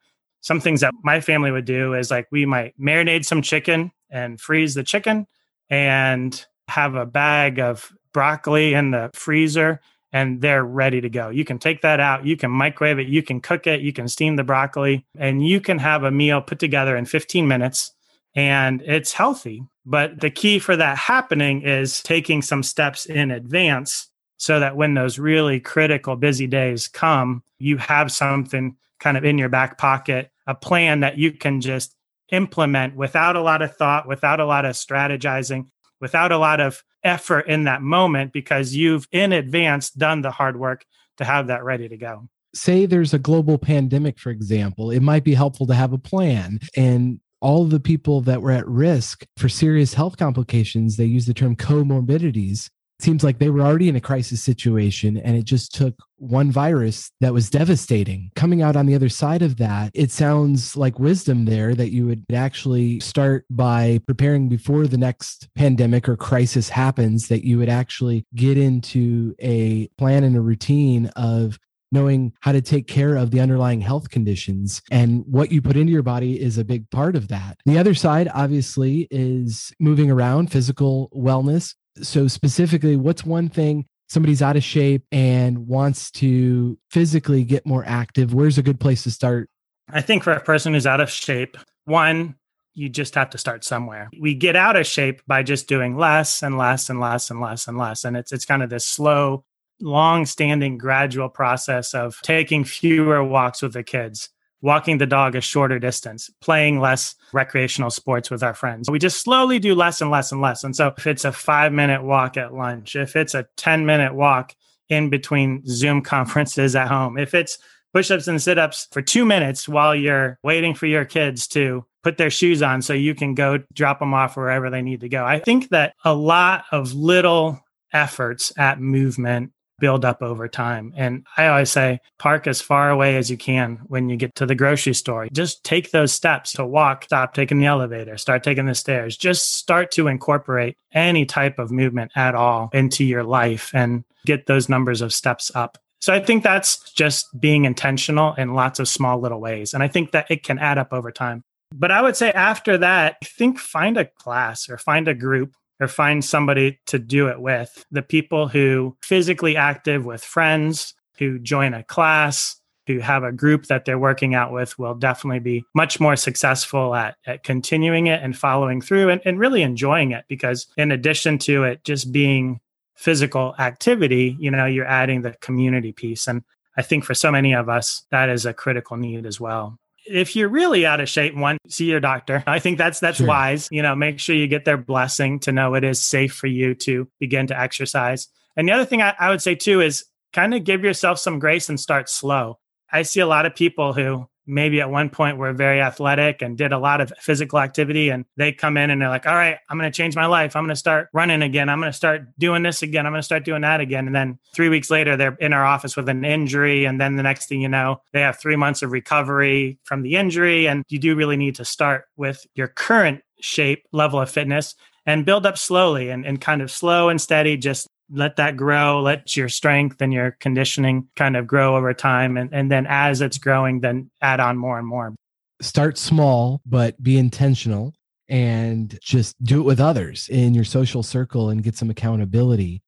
some 0.45 0.59
things 0.59 0.81
that 0.81 0.93
my 1.03 1.21
family 1.21 1.49
would 1.49 1.65
do 1.65 1.95
is 1.95 2.11
like 2.11 2.27
we 2.29 2.45
might 2.45 2.79
marinate 2.79 3.25
some 3.25 3.41
chicken 3.41 3.91
and 4.11 4.39
freeze 4.39 4.75
the 4.75 4.83
chicken 4.83 5.25
and 5.71 6.45
have 6.67 6.93
a 6.93 7.03
bag 7.03 7.59
of 7.59 7.91
broccoli 8.13 8.75
in 8.75 8.91
the 8.91 9.09
freezer 9.15 9.81
and 10.13 10.41
they're 10.41 10.63
ready 10.63 11.01
to 11.01 11.09
go. 11.09 11.29
You 11.29 11.43
can 11.45 11.57
take 11.57 11.81
that 11.81 11.99
out, 11.99 12.27
you 12.27 12.37
can 12.37 12.51
microwave 12.51 12.99
it, 12.99 13.07
you 13.07 13.23
can 13.23 13.41
cook 13.41 13.65
it, 13.65 13.81
you 13.81 13.91
can 13.91 14.07
steam 14.07 14.35
the 14.35 14.43
broccoli, 14.43 15.03
and 15.17 15.43
you 15.43 15.59
can 15.59 15.79
have 15.79 16.03
a 16.03 16.11
meal 16.11 16.43
put 16.43 16.59
together 16.59 16.95
in 16.95 17.05
15 17.05 17.47
minutes 17.47 17.91
and 18.35 18.83
it's 18.83 19.13
healthy. 19.13 19.63
But 19.83 20.21
the 20.21 20.29
key 20.29 20.59
for 20.59 20.75
that 20.75 20.99
happening 20.99 21.63
is 21.63 22.03
taking 22.03 22.43
some 22.43 22.61
steps 22.61 23.07
in 23.07 23.31
advance 23.31 24.11
so 24.37 24.59
that 24.59 24.77
when 24.77 24.93
those 24.93 25.17
really 25.17 25.59
critical 25.59 26.15
busy 26.15 26.45
days 26.45 26.87
come, 26.87 27.41
you 27.57 27.77
have 27.77 28.11
something 28.11 28.77
kind 28.99 29.17
of 29.17 29.25
in 29.25 29.39
your 29.39 29.49
back 29.49 29.79
pocket 29.79 30.29
a 30.47 30.55
plan 30.55 31.01
that 31.01 31.17
you 31.17 31.31
can 31.31 31.61
just 31.61 31.95
implement 32.31 32.95
without 32.95 33.35
a 33.35 33.41
lot 33.41 33.61
of 33.61 33.75
thought, 33.75 34.07
without 34.07 34.39
a 34.39 34.45
lot 34.45 34.65
of 34.65 34.73
strategizing, 34.73 35.67
without 35.99 36.31
a 36.31 36.37
lot 36.37 36.59
of 36.59 36.83
effort 37.03 37.47
in 37.47 37.65
that 37.65 37.81
moment 37.81 38.33
because 38.33 38.75
you've 38.75 39.07
in 39.11 39.31
advance 39.31 39.91
done 39.91 40.21
the 40.21 40.31
hard 40.31 40.59
work 40.59 40.85
to 41.17 41.23
have 41.23 41.47
that 41.47 41.63
ready 41.63 41.87
to 41.87 41.97
go. 41.97 42.27
Say 42.53 42.85
there's 42.85 43.13
a 43.13 43.19
global 43.19 43.57
pandemic, 43.57 44.17
for 44.17 44.29
example, 44.29 44.89
it 44.89 45.01
might 45.01 45.23
be 45.23 45.33
helpful 45.33 45.67
to 45.67 45.75
have 45.75 45.93
a 45.93 45.97
plan. 45.97 46.59
And 46.75 47.19
all 47.41 47.65
the 47.65 47.79
people 47.79 48.21
that 48.21 48.41
were 48.41 48.51
at 48.51 48.67
risk 48.67 49.25
for 49.37 49.49
serious 49.49 49.93
health 49.93 50.17
complications, 50.17 50.97
they 50.97 51.05
use 51.05 51.25
the 51.25 51.33
term 51.33 51.55
comorbidities 51.55 52.69
seems 52.99 53.23
like 53.23 53.39
they 53.39 53.49
were 53.49 53.61
already 53.61 53.89
in 53.89 53.95
a 53.95 54.01
crisis 54.01 54.41
situation 54.41 55.17
and 55.17 55.35
it 55.35 55.43
just 55.43 55.73
took 55.73 55.95
one 56.17 56.51
virus 56.51 57.11
that 57.21 57.33
was 57.33 57.49
devastating. 57.49 58.31
Coming 58.35 58.61
out 58.61 58.75
on 58.75 58.85
the 58.85 58.95
other 58.95 59.09
side 59.09 59.41
of 59.41 59.57
that, 59.57 59.91
it 59.93 60.11
sounds 60.11 60.77
like 60.77 60.99
wisdom 60.99 61.45
there 61.45 61.75
that 61.75 61.91
you 61.91 62.05
would 62.05 62.23
actually 62.33 62.99
start 62.99 63.45
by 63.49 63.99
preparing 64.07 64.47
before 64.47 64.87
the 64.87 64.97
next 64.97 65.49
pandemic 65.55 66.07
or 66.07 66.15
crisis 66.15 66.69
happens, 66.69 67.27
that 67.27 67.45
you 67.45 67.57
would 67.57 67.69
actually 67.69 68.25
get 68.33 68.57
into 68.57 69.35
a 69.39 69.87
plan 69.97 70.23
and 70.23 70.37
a 70.37 70.41
routine 70.41 71.07
of 71.15 71.59
knowing 71.91 72.33
how 72.41 72.51
to 72.51 72.61
take 72.61 72.87
care 72.87 73.15
of 73.15 73.31
the 73.31 73.39
underlying 73.39 73.81
health 73.81 74.09
conditions 74.09 74.81
and 74.91 75.23
what 75.27 75.51
you 75.51 75.61
put 75.61 75.77
into 75.77 75.93
your 75.93 76.03
body 76.03 76.39
is 76.39 76.57
a 76.57 76.65
big 76.65 76.89
part 76.89 77.15
of 77.15 77.27
that. 77.29 77.57
The 77.65 77.77
other 77.77 77.93
side, 77.93 78.29
obviously, 78.33 79.07
is 79.11 79.73
moving 79.79 80.11
around, 80.11 80.51
physical 80.51 81.09
wellness. 81.15 81.73
So, 82.01 82.27
specifically, 82.27 82.95
what's 82.95 83.25
one 83.25 83.49
thing 83.49 83.85
somebody's 84.07 84.41
out 84.41 84.55
of 84.55 84.63
shape 84.63 85.03
and 85.11 85.67
wants 85.67 86.11
to 86.11 86.77
physically 86.91 87.43
get 87.43 87.65
more 87.65 87.83
active? 87.85 88.33
Where's 88.33 88.57
a 88.57 88.63
good 88.63 88.79
place 88.79 89.03
to 89.03 89.11
start? 89.11 89.49
I 89.89 90.01
think 90.01 90.23
for 90.23 90.33
a 90.33 90.41
person 90.41 90.73
who's 90.73 90.87
out 90.87 91.01
of 91.01 91.09
shape, 91.09 91.57
one, 91.85 92.35
you 92.73 92.89
just 92.89 93.15
have 93.15 93.29
to 93.31 93.37
start 93.37 93.63
somewhere. 93.63 94.09
We 94.19 94.35
get 94.35 94.55
out 94.55 94.75
of 94.75 94.85
shape 94.85 95.21
by 95.25 95.43
just 95.43 95.67
doing 95.67 95.95
less 95.95 96.43
and 96.43 96.57
less 96.57 96.89
and 96.89 96.99
less 96.99 97.31
and 97.31 97.39
less 97.39 97.67
and 97.67 97.77
less. 97.77 98.03
And 98.03 98.17
it's 98.17 98.33
it's 98.33 98.45
kind 98.45 98.61
of 98.61 98.69
this 98.69 98.85
slow, 98.85 99.45
long-standing 99.81 100.77
gradual 100.77 101.29
process 101.29 101.93
of 101.93 102.19
taking 102.21 102.65
fewer 102.65 103.23
walks 103.23 103.61
with 103.61 103.73
the 103.73 103.83
kids, 103.83 104.29
walking 104.61 104.97
the 104.97 105.05
dog 105.05 105.35
a 105.35 105.41
shorter 105.41 105.79
distance, 105.79 106.29
playing 106.41 106.79
less 106.79 107.15
recreational 107.33 107.91
sports 107.91 108.31
with 108.31 108.41
our 108.41 108.53
friends. 108.53 108.89
We 108.89 108.99
just 108.99 109.21
slowly 109.21 109.59
do 109.59 109.75
less 109.75 110.01
and 110.01 110.09
less 110.09 110.31
and 110.31 110.41
less. 110.41 110.63
And 110.63 110.75
so 110.75 110.93
if 110.97 111.05
it's 111.05 111.25
a 111.25 111.29
5-minute 111.29 112.03
walk 112.03 112.37
at 112.37 112.53
lunch, 112.53 112.95
if 112.95 113.15
it's 113.15 113.35
a 113.35 113.47
10-minute 113.57 114.15
walk 114.15 114.55
in 114.89 115.09
between 115.09 115.61
Zoom 115.67 116.01
conferences 116.01 116.75
at 116.75 116.87
home, 116.87 117.17
if 117.17 117.33
it's 117.33 117.57
push-ups 117.93 118.27
and 118.27 118.41
sit-ups 118.41 118.87
for 118.91 119.01
2 119.01 119.25
minutes 119.25 119.69
while 119.69 119.95
you're 119.95 120.39
waiting 120.43 120.73
for 120.73 120.85
your 120.85 121.05
kids 121.05 121.47
to 121.47 121.85
put 122.03 122.17
their 122.17 122.29
shoes 122.29 122.61
on 122.61 122.81
so 122.81 122.93
you 122.93 123.15
can 123.15 123.33
go 123.33 123.59
drop 123.73 123.99
them 123.99 124.13
off 124.13 124.35
wherever 124.37 124.69
they 124.69 124.81
need 124.81 125.01
to 125.01 125.09
go. 125.09 125.25
I 125.25 125.39
think 125.39 125.69
that 125.69 125.93
a 126.03 126.13
lot 126.13 126.65
of 126.71 126.93
little 126.93 127.61
efforts 127.93 128.51
at 128.57 128.79
movement 128.79 129.51
build 129.79 130.05
up 130.05 130.21
over 130.21 130.47
time. 130.47 130.93
And 130.95 131.25
I 131.37 131.47
always 131.47 131.71
say, 131.71 131.99
park 132.17 132.47
as 132.47 132.61
far 132.61 132.89
away 132.89 133.17
as 133.17 133.29
you 133.29 133.37
can 133.37 133.81
when 133.87 134.09
you 134.09 134.17
get 134.17 134.35
to 134.35 134.45
the 134.45 134.55
grocery 134.55 134.93
store. 134.93 135.27
Just 135.31 135.63
take 135.63 135.91
those 135.91 136.13
steps 136.13 136.53
to 136.53 136.65
walk, 136.65 137.05
stop 137.05 137.33
taking 137.33 137.59
the 137.59 137.65
elevator, 137.65 138.17
start 138.17 138.43
taking 138.43 138.65
the 138.65 138.75
stairs. 138.75 139.17
Just 139.17 139.55
start 139.55 139.91
to 139.91 140.07
incorporate 140.07 140.77
any 140.93 141.25
type 141.25 141.59
of 141.59 141.71
movement 141.71 142.11
at 142.15 142.35
all 142.35 142.69
into 142.73 143.03
your 143.03 143.23
life 143.23 143.71
and 143.73 144.03
get 144.25 144.47
those 144.47 144.69
numbers 144.69 145.01
of 145.01 145.13
steps 145.13 145.51
up. 145.55 145.77
So 146.01 146.13
I 146.13 146.19
think 146.19 146.43
that's 146.43 146.91
just 146.93 147.27
being 147.39 147.65
intentional 147.65 148.33
in 148.35 148.53
lots 148.53 148.79
of 148.79 148.87
small 148.87 149.19
little 149.19 149.41
ways. 149.41 149.73
And 149.73 149.81
I 149.81 149.87
think 149.87 150.11
that 150.11 150.29
it 150.29 150.43
can 150.43 150.59
add 150.59 150.77
up 150.77 150.93
over 150.93 151.11
time. 151.11 151.43
But 151.73 151.91
I 151.91 152.01
would 152.01 152.15
say 152.15 152.31
after 152.31 152.77
that, 152.77 153.17
think 153.23 153.59
find 153.59 153.97
a 153.97 154.05
class 154.05 154.69
or 154.69 154.77
find 154.77 155.07
a 155.07 155.13
group 155.13 155.53
or 155.79 155.87
find 155.87 156.23
somebody 156.23 156.79
to 156.87 156.99
do 156.99 157.27
it 157.27 157.39
with. 157.41 157.85
The 157.91 158.01
people 158.01 158.47
who 158.47 158.95
physically 159.01 159.55
active 159.55 160.05
with 160.05 160.23
friends, 160.23 160.93
who 161.17 161.39
join 161.39 161.73
a 161.73 161.83
class, 161.83 162.59
who 162.87 162.99
have 162.99 163.23
a 163.23 163.31
group 163.31 163.65
that 163.65 163.85
they're 163.85 163.99
working 163.99 164.35
out 164.35 164.51
with 164.51 164.77
will 164.77 164.93
definitely 164.93 165.39
be 165.39 165.63
much 165.73 165.99
more 165.99 166.15
successful 166.15 166.93
at, 166.93 167.15
at 167.25 167.43
continuing 167.43 168.07
it 168.07 168.21
and 168.21 168.37
following 168.37 168.79
through 168.79 169.09
and, 169.09 169.21
and 169.25 169.39
really 169.39 169.63
enjoying 169.63 170.11
it 170.11 170.25
because 170.27 170.67
in 170.77 170.91
addition 170.91 171.37
to 171.39 171.63
it 171.63 171.83
just 171.83 172.11
being 172.11 172.59
physical 172.95 173.55
activity, 173.57 174.37
you 174.39 174.51
know, 174.51 174.65
you're 174.65 174.85
adding 174.85 175.21
the 175.21 175.33
community 175.41 175.91
piece. 175.91 176.27
And 176.27 176.43
I 176.77 176.81
think 176.81 177.03
for 177.03 177.13
so 177.13 177.31
many 177.31 177.53
of 177.53 177.69
us, 177.69 178.05
that 178.11 178.29
is 178.29 178.45
a 178.45 178.53
critical 178.53 178.97
need 178.97 179.25
as 179.25 179.39
well 179.39 179.79
if 180.05 180.35
you're 180.35 180.49
really 180.49 180.85
out 180.85 180.99
of 180.99 181.09
shape, 181.09 181.35
one, 181.35 181.57
see 181.67 181.85
your 181.85 181.99
doctor. 181.99 182.43
I 182.47 182.59
think 182.59 182.77
that's 182.77 182.99
that's 182.99 183.17
sure. 183.17 183.27
wise. 183.27 183.67
You 183.71 183.81
know, 183.81 183.95
make 183.95 184.19
sure 184.19 184.35
you 184.35 184.47
get 184.47 184.65
their 184.65 184.77
blessing 184.77 185.39
to 185.41 185.51
know 185.51 185.73
it 185.75 185.83
is 185.83 186.01
safe 186.01 186.33
for 186.33 186.47
you 186.47 186.75
to 186.75 187.07
begin 187.19 187.47
to 187.47 187.59
exercise. 187.59 188.27
And 188.55 188.67
the 188.67 188.73
other 188.73 188.85
thing 188.85 189.01
I, 189.01 189.13
I 189.19 189.29
would 189.29 189.41
say 189.41 189.55
too 189.55 189.81
is 189.81 190.05
kind 190.33 190.53
of 190.53 190.63
give 190.63 190.83
yourself 190.83 191.19
some 191.19 191.39
grace 191.39 191.69
and 191.69 191.79
start 191.79 192.09
slow. 192.09 192.59
I 192.91 193.01
see 193.01 193.19
a 193.19 193.27
lot 193.27 193.45
of 193.45 193.55
people 193.55 193.93
who 193.93 194.27
maybe 194.47 194.81
at 194.81 194.89
one 194.89 195.09
point 195.09 195.37
were 195.37 195.53
very 195.53 195.81
athletic 195.81 196.41
and 196.41 196.57
did 196.57 196.71
a 196.71 196.79
lot 196.79 197.01
of 197.01 197.11
physical 197.19 197.59
activity 197.59 198.09
and 198.09 198.25
they 198.37 198.51
come 198.51 198.77
in 198.77 198.89
and 198.89 199.01
they're 199.01 199.09
like 199.09 199.25
all 199.25 199.35
right 199.35 199.57
i'm 199.69 199.77
going 199.77 199.91
to 199.91 199.95
change 199.95 200.15
my 200.15 200.25
life. 200.25 200.55
I'm 200.55 200.63
going 200.63 200.69
to 200.69 200.75
start 200.75 201.09
running 201.13 201.41
again. 201.41 201.69
I'm 201.69 201.79
going 201.79 201.91
to 201.91 201.95
start 201.95 202.27
doing 202.37 202.63
this 202.63 202.81
again. 202.81 203.05
I'm 203.05 203.13
going 203.13 203.21
to 203.21 203.25
start 203.25 203.45
doing 203.45 203.61
that 203.61 203.79
again. 203.79 204.07
And 204.07 204.15
then 204.15 204.37
three 204.53 204.69
weeks 204.69 204.89
later 204.89 205.15
they're 205.15 205.37
in 205.39 205.53
our 205.53 205.65
office 205.65 205.95
with 205.95 206.09
an 206.09 206.25
injury. 206.25 206.85
And 206.85 206.99
then 206.99 207.15
the 207.15 207.23
next 207.23 207.47
thing 207.47 207.61
you 207.61 207.69
know 207.69 208.01
they 208.11 208.21
have 208.21 208.39
three 208.39 208.55
months 208.55 208.81
of 208.81 208.91
recovery 208.91 209.79
from 209.83 210.01
the 210.01 210.15
injury. 210.15 210.67
And 210.67 210.83
you 210.89 210.99
do 210.99 211.15
really 211.15 211.37
need 211.37 211.55
to 211.55 211.65
start 211.65 212.05
with 212.17 212.45
your 212.55 212.67
current 212.67 213.21
shape 213.39 213.85
level 213.91 214.19
of 214.19 214.29
fitness 214.29 214.75
and 215.05 215.25
build 215.25 215.45
up 215.45 215.57
slowly 215.57 216.09
and, 216.09 216.25
and 216.25 216.41
kind 216.41 216.61
of 216.61 216.71
slow 216.71 217.09
and 217.09 217.21
steady 217.21 217.57
just 217.57 217.87
let 218.11 218.35
that 218.35 218.55
grow 218.55 219.01
let 219.01 219.35
your 219.35 219.49
strength 219.49 220.01
and 220.01 220.13
your 220.13 220.31
conditioning 220.39 221.07
kind 221.15 221.35
of 221.35 221.47
grow 221.47 221.75
over 221.75 221.93
time 221.93 222.37
and, 222.37 222.53
and 222.53 222.71
then 222.71 222.85
as 222.87 223.21
it's 223.21 223.37
growing 223.37 223.81
then 223.81 224.09
add 224.21 224.39
on 224.39 224.57
more 224.57 224.77
and 224.77 224.87
more 224.87 225.13
start 225.61 225.97
small 225.97 226.61
but 226.65 227.01
be 227.01 227.17
intentional 227.17 227.93
and 228.27 228.97
just 229.01 229.41
do 229.43 229.59
it 229.59 229.63
with 229.63 229.79
others 229.79 230.27
in 230.29 230.53
your 230.53 230.63
social 230.63 231.03
circle 231.03 231.49
and 231.49 231.63
get 231.63 231.75
some 231.75 231.89
accountability 231.89 232.81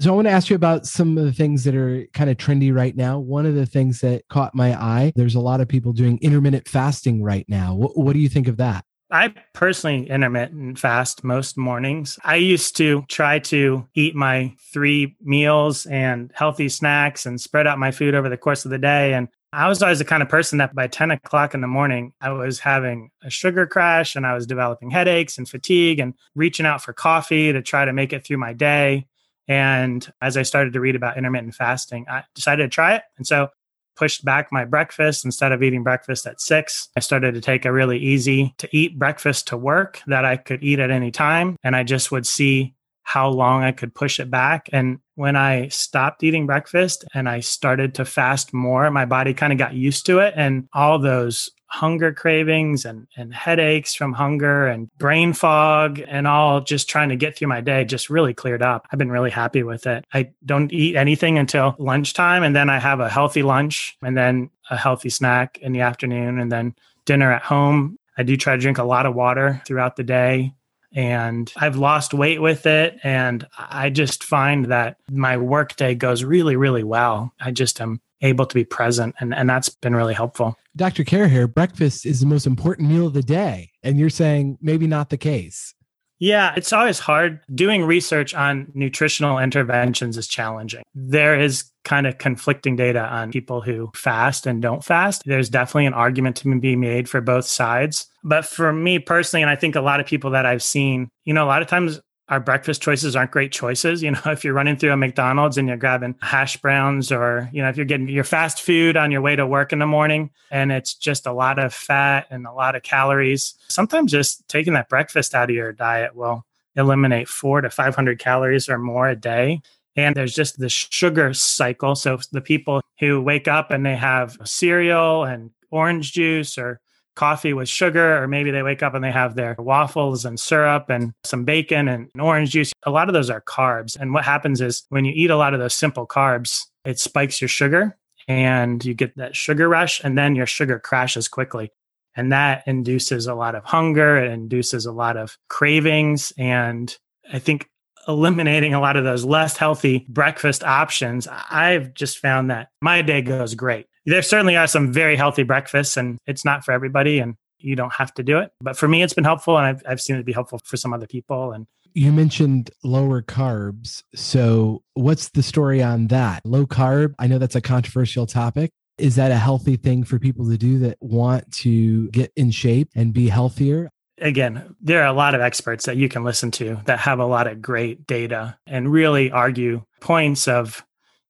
so 0.00 0.12
I 0.12 0.16
want 0.16 0.26
to 0.26 0.32
ask 0.32 0.50
you 0.50 0.56
about 0.56 0.86
some 0.86 1.16
of 1.16 1.24
the 1.24 1.32
things 1.32 1.62
that 1.64 1.74
are 1.76 2.04
kind 2.12 2.28
of 2.28 2.36
trendy 2.36 2.74
right 2.74 2.96
now. 2.96 3.18
One 3.20 3.46
of 3.46 3.54
the 3.54 3.64
things 3.64 4.00
that 4.00 4.26
caught 4.28 4.54
my 4.54 4.74
eye, 4.74 5.12
there's 5.14 5.36
a 5.36 5.40
lot 5.40 5.60
of 5.60 5.68
people 5.68 5.92
doing 5.92 6.18
intermittent 6.20 6.66
fasting 6.66 7.22
right 7.22 7.46
now. 7.48 7.74
What, 7.76 7.96
what 7.96 8.12
do 8.12 8.18
you 8.18 8.28
think 8.28 8.48
of 8.48 8.56
that? 8.56 8.84
I 9.14 9.32
personally 9.52 10.10
intermittent 10.10 10.76
fast 10.76 11.22
most 11.22 11.56
mornings. 11.56 12.18
I 12.24 12.34
used 12.34 12.76
to 12.78 13.04
try 13.06 13.38
to 13.38 13.86
eat 13.94 14.16
my 14.16 14.56
three 14.72 15.14
meals 15.22 15.86
and 15.86 16.32
healthy 16.34 16.68
snacks 16.68 17.24
and 17.24 17.40
spread 17.40 17.68
out 17.68 17.78
my 17.78 17.92
food 17.92 18.16
over 18.16 18.28
the 18.28 18.36
course 18.36 18.64
of 18.64 18.72
the 18.72 18.78
day. 18.78 19.14
And 19.14 19.28
I 19.52 19.68
was 19.68 19.80
always 19.84 20.00
the 20.00 20.04
kind 20.04 20.20
of 20.20 20.28
person 20.28 20.58
that 20.58 20.74
by 20.74 20.88
10 20.88 21.12
o'clock 21.12 21.54
in 21.54 21.60
the 21.60 21.68
morning, 21.68 22.12
I 22.20 22.30
was 22.30 22.58
having 22.58 23.10
a 23.22 23.30
sugar 23.30 23.68
crash 23.68 24.16
and 24.16 24.26
I 24.26 24.34
was 24.34 24.48
developing 24.48 24.90
headaches 24.90 25.38
and 25.38 25.48
fatigue 25.48 26.00
and 26.00 26.14
reaching 26.34 26.66
out 26.66 26.82
for 26.82 26.92
coffee 26.92 27.52
to 27.52 27.62
try 27.62 27.84
to 27.84 27.92
make 27.92 28.12
it 28.12 28.26
through 28.26 28.38
my 28.38 28.52
day. 28.52 29.06
And 29.46 30.12
as 30.20 30.36
I 30.36 30.42
started 30.42 30.72
to 30.72 30.80
read 30.80 30.96
about 30.96 31.16
intermittent 31.16 31.54
fasting, 31.54 32.06
I 32.10 32.24
decided 32.34 32.64
to 32.64 32.74
try 32.74 32.96
it. 32.96 33.02
And 33.16 33.24
so 33.24 33.50
pushed 33.96 34.24
back 34.24 34.48
my 34.50 34.64
breakfast 34.64 35.24
instead 35.24 35.52
of 35.52 35.62
eating 35.62 35.82
breakfast 35.82 36.26
at 36.26 36.40
six. 36.40 36.88
I 36.96 37.00
started 37.00 37.34
to 37.34 37.40
take 37.40 37.64
a 37.64 37.72
really 37.72 37.98
easy 37.98 38.54
to 38.58 38.68
eat 38.76 38.98
breakfast 38.98 39.48
to 39.48 39.56
work 39.56 40.00
that 40.06 40.24
I 40.24 40.36
could 40.36 40.62
eat 40.62 40.78
at 40.78 40.90
any 40.90 41.10
time. 41.10 41.56
And 41.62 41.76
I 41.76 41.82
just 41.82 42.10
would 42.10 42.26
see 42.26 42.74
how 43.04 43.28
long 43.28 43.62
I 43.62 43.72
could 43.72 43.94
push 43.94 44.18
it 44.18 44.30
back. 44.30 44.68
And 44.72 44.98
when 45.14 45.36
I 45.36 45.68
stopped 45.68 46.22
eating 46.22 46.46
breakfast 46.46 47.04
and 47.14 47.28
I 47.28 47.40
started 47.40 47.94
to 47.96 48.04
fast 48.04 48.52
more, 48.54 48.90
my 48.90 49.04
body 49.04 49.34
kind 49.34 49.52
of 49.52 49.58
got 49.58 49.74
used 49.74 50.06
to 50.06 50.18
it. 50.20 50.34
And 50.36 50.68
all 50.72 50.98
those 50.98 51.50
hunger 51.74 52.12
cravings 52.12 52.84
and, 52.84 53.08
and 53.16 53.34
headaches 53.34 53.96
from 53.96 54.12
hunger 54.12 54.68
and 54.68 54.88
brain 54.96 55.32
fog 55.32 56.00
and 56.06 56.24
all 56.28 56.60
just 56.60 56.88
trying 56.88 57.08
to 57.08 57.16
get 57.16 57.36
through 57.36 57.48
my 57.48 57.60
day 57.60 57.84
just 57.84 58.08
really 58.08 58.32
cleared 58.32 58.62
up. 58.62 58.86
I've 58.92 58.98
been 58.98 59.10
really 59.10 59.30
happy 59.30 59.64
with 59.64 59.84
it. 59.88 60.04
I 60.14 60.30
don't 60.46 60.72
eat 60.72 60.94
anything 60.94 61.36
until 61.36 61.74
lunchtime 61.80 62.44
and 62.44 62.54
then 62.54 62.70
I 62.70 62.78
have 62.78 63.00
a 63.00 63.10
healthy 63.10 63.42
lunch 63.42 63.98
and 64.02 64.16
then 64.16 64.50
a 64.70 64.76
healthy 64.76 65.10
snack 65.10 65.58
in 65.58 65.72
the 65.72 65.80
afternoon 65.80 66.38
and 66.38 66.52
then 66.52 66.76
dinner 67.06 67.32
at 67.32 67.42
home. 67.42 67.98
I 68.16 68.22
do 68.22 68.36
try 68.36 68.54
to 68.54 68.62
drink 68.62 68.78
a 68.78 68.84
lot 68.84 69.04
of 69.04 69.16
water 69.16 69.60
throughout 69.66 69.96
the 69.96 70.04
day 70.04 70.54
and 70.92 71.52
I've 71.56 71.76
lost 71.76 72.14
weight 72.14 72.40
with 72.40 72.66
it. 72.66 73.00
And 73.02 73.44
I 73.58 73.90
just 73.90 74.22
find 74.22 74.66
that 74.66 74.98
my 75.10 75.38
workday 75.38 75.96
goes 75.96 76.22
really, 76.22 76.54
really 76.54 76.84
well. 76.84 77.32
I 77.40 77.50
just 77.50 77.80
am 77.80 78.00
able 78.20 78.46
to 78.46 78.54
be 78.54 78.64
present. 78.64 79.14
And, 79.20 79.34
and 79.34 79.48
that's 79.48 79.68
been 79.68 79.94
really 79.94 80.14
helpful. 80.14 80.56
Dr. 80.76 81.04
Carraher, 81.04 81.52
breakfast 81.52 82.06
is 82.06 82.20
the 82.20 82.26
most 82.26 82.46
important 82.46 82.88
meal 82.88 83.06
of 83.06 83.12
the 83.12 83.22
day. 83.22 83.70
And 83.82 83.98
you're 83.98 84.10
saying 84.10 84.58
maybe 84.60 84.86
not 84.86 85.10
the 85.10 85.16
case. 85.16 85.74
Yeah, 86.20 86.54
it's 86.56 86.72
always 86.72 87.00
hard. 87.00 87.40
Doing 87.54 87.84
research 87.84 88.34
on 88.34 88.70
nutritional 88.72 89.38
interventions 89.38 90.16
is 90.16 90.28
challenging. 90.28 90.82
There 90.94 91.38
is 91.38 91.64
kind 91.84 92.06
of 92.06 92.18
conflicting 92.18 92.76
data 92.76 93.00
on 93.00 93.30
people 93.30 93.60
who 93.60 93.90
fast 93.94 94.46
and 94.46 94.62
don't 94.62 94.82
fast. 94.82 95.22
There's 95.26 95.50
definitely 95.50 95.86
an 95.86 95.94
argument 95.94 96.36
to 96.36 96.60
be 96.60 96.76
made 96.76 97.08
for 97.08 97.20
both 97.20 97.44
sides. 97.44 98.06
But 98.22 98.46
for 98.46 98.72
me 98.72 98.98
personally, 99.00 99.42
and 99.42 99.50
I 99.50 99.56
think 99.56 99.74
a 99.74 99.82
lot 99.82 100.00
of 100.00 100.06
people 100.06 100.30
that 100.30 100.46
I've 100.46 100.62
seen, 100.62 101.08
you 101.24 101.34
know, 101.34 101.44
a 101.44 101.48
lot 101.48 101.62
of 101.62 101.68
times 101.68 102.00
our 102.28 102.40
breakfast 102.40 102.80
choices 102.80 103.14
aren't 103.14 103.30
great 103.30 103.52
choices. 103.52 104.02
You 104.02 104.12
know, 104.12 104.20
if 104.26 104.44
you're 104.44 104.54
running 104.54 104.76
through 104.76 104.92
a 104.92 104.96
McDonald's 104.96 105.58
and 105.58 105.68
you're 105.68 105.76
grabbing 105.76 106.14
hash 106.22 106.56
browns, 106.56 107.12
or, 107.12 107.48
you 107.52 107.62
know, 107.62 107.68
if 107.68 107.76
you're 107.76 107.86
getting 107.86 108.08
your 108.08 108.24
fast 108.24 108.62
food 108.62 108.96
on 108.96 109.10
your 109.10 109.20
way 109.20 109.36
to 109.36 109.46
work 109.46 109.72
in 109.72 109.78
the 109.78 109.86
morning 109.86 110.30
and 110.50 110.72
it's 110.72 110.94
just 110.94 111.26
a 111.26 111.32
lot 111.32 111.58
of 111.58 111.74
fat 111.74 112.26
and 112.30 112.46
a 112.46 112.52
lot 112.52 112.76
of 112.76 112.82
calories, 112.82 113.54
sometimes 113.68 114.12
just 114.12 114.46
taking 114.48 114.72
that 114.74 114.88
breakfast 114.88 115.34
out 115.34 115.50
of 115.50 115.56
your 115.56 115.72
diet 115.72 116.14
will 116.14 116.44
eliminate 116.76 117.28
four 117.28 117.60
to 117.60 117.70
500 117.70 118.18
calories 118.18 118.68
or 118.68 118.78
more 118.78 119.08
a 119.08 119.16
day. 119.16 119.60
And 119.96 120.16
there's 120.16 120.34
just 120.34 120.58
the 120.58 120.68
sugar 120.68 121.32
cycle. 121.34 121.94
So 121.94 122.18
the 122.32 122.40
people 122.40 122.80
who 122.98 123.20
wake 123.20 123.46
up 123.46 123.70
and 123.70 123.86
they 123.86 123.94
have 123.94 124.36
cereal 124.44 125.22
and 125.24 125.50
orange 125.70 126.12
juice 126.12 126.58
or 126.58 126.80
coffee 127.14 127.52
with 127.52 127.68
sugar, 127.68 128.22
or 128.22 128.28
maybe 128.28 128.50
they 128.50 128.62
wake 128.62 128.82
up 128.82 128.94
and 128.94 129.04
they 129.04 129.12
have 129.12 129.34
their 129.34 129.54
waffles 129.58 130.24
and 130.24 130.38
syrup 130.38 130.90
and 130.90 131.12
some 131.24 131.44
bacon 131.44 131.88
and 131.88 132.08
orange 132.18 132.50
juice. 132.50 132.72
A 132.84 132.90
lot 132.90 133.08
of 133.08 133.14
those 133.14 133.30
are 133.30 133.40
carbs. 133.40 133.96
And 133.98 134.12
what 134.12 134.24
happens 134.24 134.60
is 134.60 134.84
when 134.88 135.04
you 135.04 135.12
eat 135.14 135.30
a 135.30 135.36
lot 135.36 135.54
of 135.54 135.60
those 135.60 135.74
simple 135.74 136.06
carbs, 136.06 136.62
it 136.84 136.98
spikes 136.98 137.40
your 137.40 137.48
sugar 137.48 137.96
and 138.26 138.84
you 138.84 138.94
get 138.94 139.16
that 139.16 139.36
sugar 139.36 139.68
rush, 139.68 140.02
and 140.02 140.16
then 140.16 140.34
your 140.34 140.46
sugar 140.46 140.78
crashes 140.78 141.28
quickly. 141.28 141.70
And 142.16 142.32
that 142.32 142.62
induces 142.66 143.26
a 143.26 143.34
lot 143.34 143.54
of 143.54 143.64
hunger, 143.64 144.16
it 144.16 144.30
induces 144.30 144.86
a 144.86 144.92
lot 144.92 145.16
of 145.16 145.36
cravings. 145.48 146.32
And 146.38 146.96
I 147.32 147.38
think 147.38 147.68
eliminating 148.06 148.72
a 148.72 148.80
lot 148.80 148.96
of 148.96 149.04
those 149.04 149.24
less 149.24 149.56
healthy 149.56 150.06
breakfast 150.08 150.62
options, 150.62 151.26
I've 151.50 151.92
just 151.94 152.18
found 152.18 152.50
that 152.50 152.68
my 152.80 153.02
day 153.02 153.20
goes 153.20 153.54
great 153.54 153.86
there 154.06 154.22
certainly 154.22 154.56
are 154.56 154.66
some 154.66 154.92
very 154.92 155.16
healthy 155.16 155.42
breakfasts 155.42 155.96
and 155.96 156.18
it's 156.26 156.44
not 156.44 156.64
for 156.64 156.72
everybody. 156.72 157.18
And 157.18 157.36
you 157.58 157.76
don't 157.76 157.92
have 157.94 158.12
to 158.14 158.22
do 158.22 158.38
it. 158.38 158.52
But 158.60 158.76
for 158.76 158.86
me, 158.86 159.02
it's 159.02 159.14
been 159.14 159.24
helpful 159.24 159.56
and 159.56 159.66
I've, 159.66 159.82
I've 159.88 160.00
seen 160.00 160.16
it 160.16 160.26
be 160.26 160.32
helpful 160.32 160.60
for 160.64 160.76
some 160.76 160.92
other 160.92 161.06
people. 161.06 161.52
And 161.52 161.66
you 161.94 162.12
mentioned 162.12 162.70
lower 162.82 163.22
carbs. 163.22 164.02
So, 164.14 164.82
what's 164.94 165.30
the 165.30 165.42
story 165.42 165.82
on 165.82 166.08
that? 166.08 166.42
Low 166.44 166.66
carb, 166.66 167.14
I 167.18 167.26
know 167.26 167.38
that's 167.38 167.54
a 167.54 167.60
controversial 167.60 168.26
topic. 168.26 168.72
Is 168.98 169.16
that 169.16 169.30
a 169.30 169.36
healthy 169.36 169.76
thing 169.76 170.04
for 170.04 170.18
people 170.18 170.48
to 170.50 170.58
do 170.58 170.78
that 170.80 170.98
want 171.00 171.50
to 171.52 172.08
get 172.10 172.32
in 172.36 172.50
shape 172.50 172.90
and 172.94 173.12
be 173.12 173.28
healthier? 173.28 173.90
Again, 174.20 174.76
there 174.80 175.02
are 175.02 175.06
a 175.06 175.12
lot 175.12 175.34
of 175.34 175.40
experts 175.40 175.86
that 175.86 175.96
you 175.96 176.08
can 176.08 176.22
listen 176.22 176.52
to 176.52 176.80
that 176.84 177.00
have 177.00 177.18
a 177.18 177.26
lot 177.26 177.48
of 177.48 177.60
great 177.60 178.06
data 178.06 178.56
and 178.66 178.92
really 178.92 179.32
argue 179.32 179.82
points 180.00 180.46
of 180.46 180.84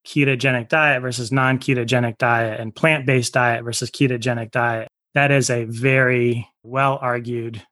ketogenic 0.06 0.68
diet 0.68 1.02
versus 1.02 1.32
non 1.32 1.58
ketogenic 1.58 2.18
diet 2.18 2.60
and 2.60 2.74
plant 2.74 3.06
based 3.06 3.32
diet 3.32 3.64
versus 3.64 3.90
ketogenic 3.90 4.50
diet. 4.50 4.88
That 5.14 5.30
is 5.30 5.50
a 5.50 5.64
very 5.64 6.48
well 6.62 6.98
argued 7.00 7.62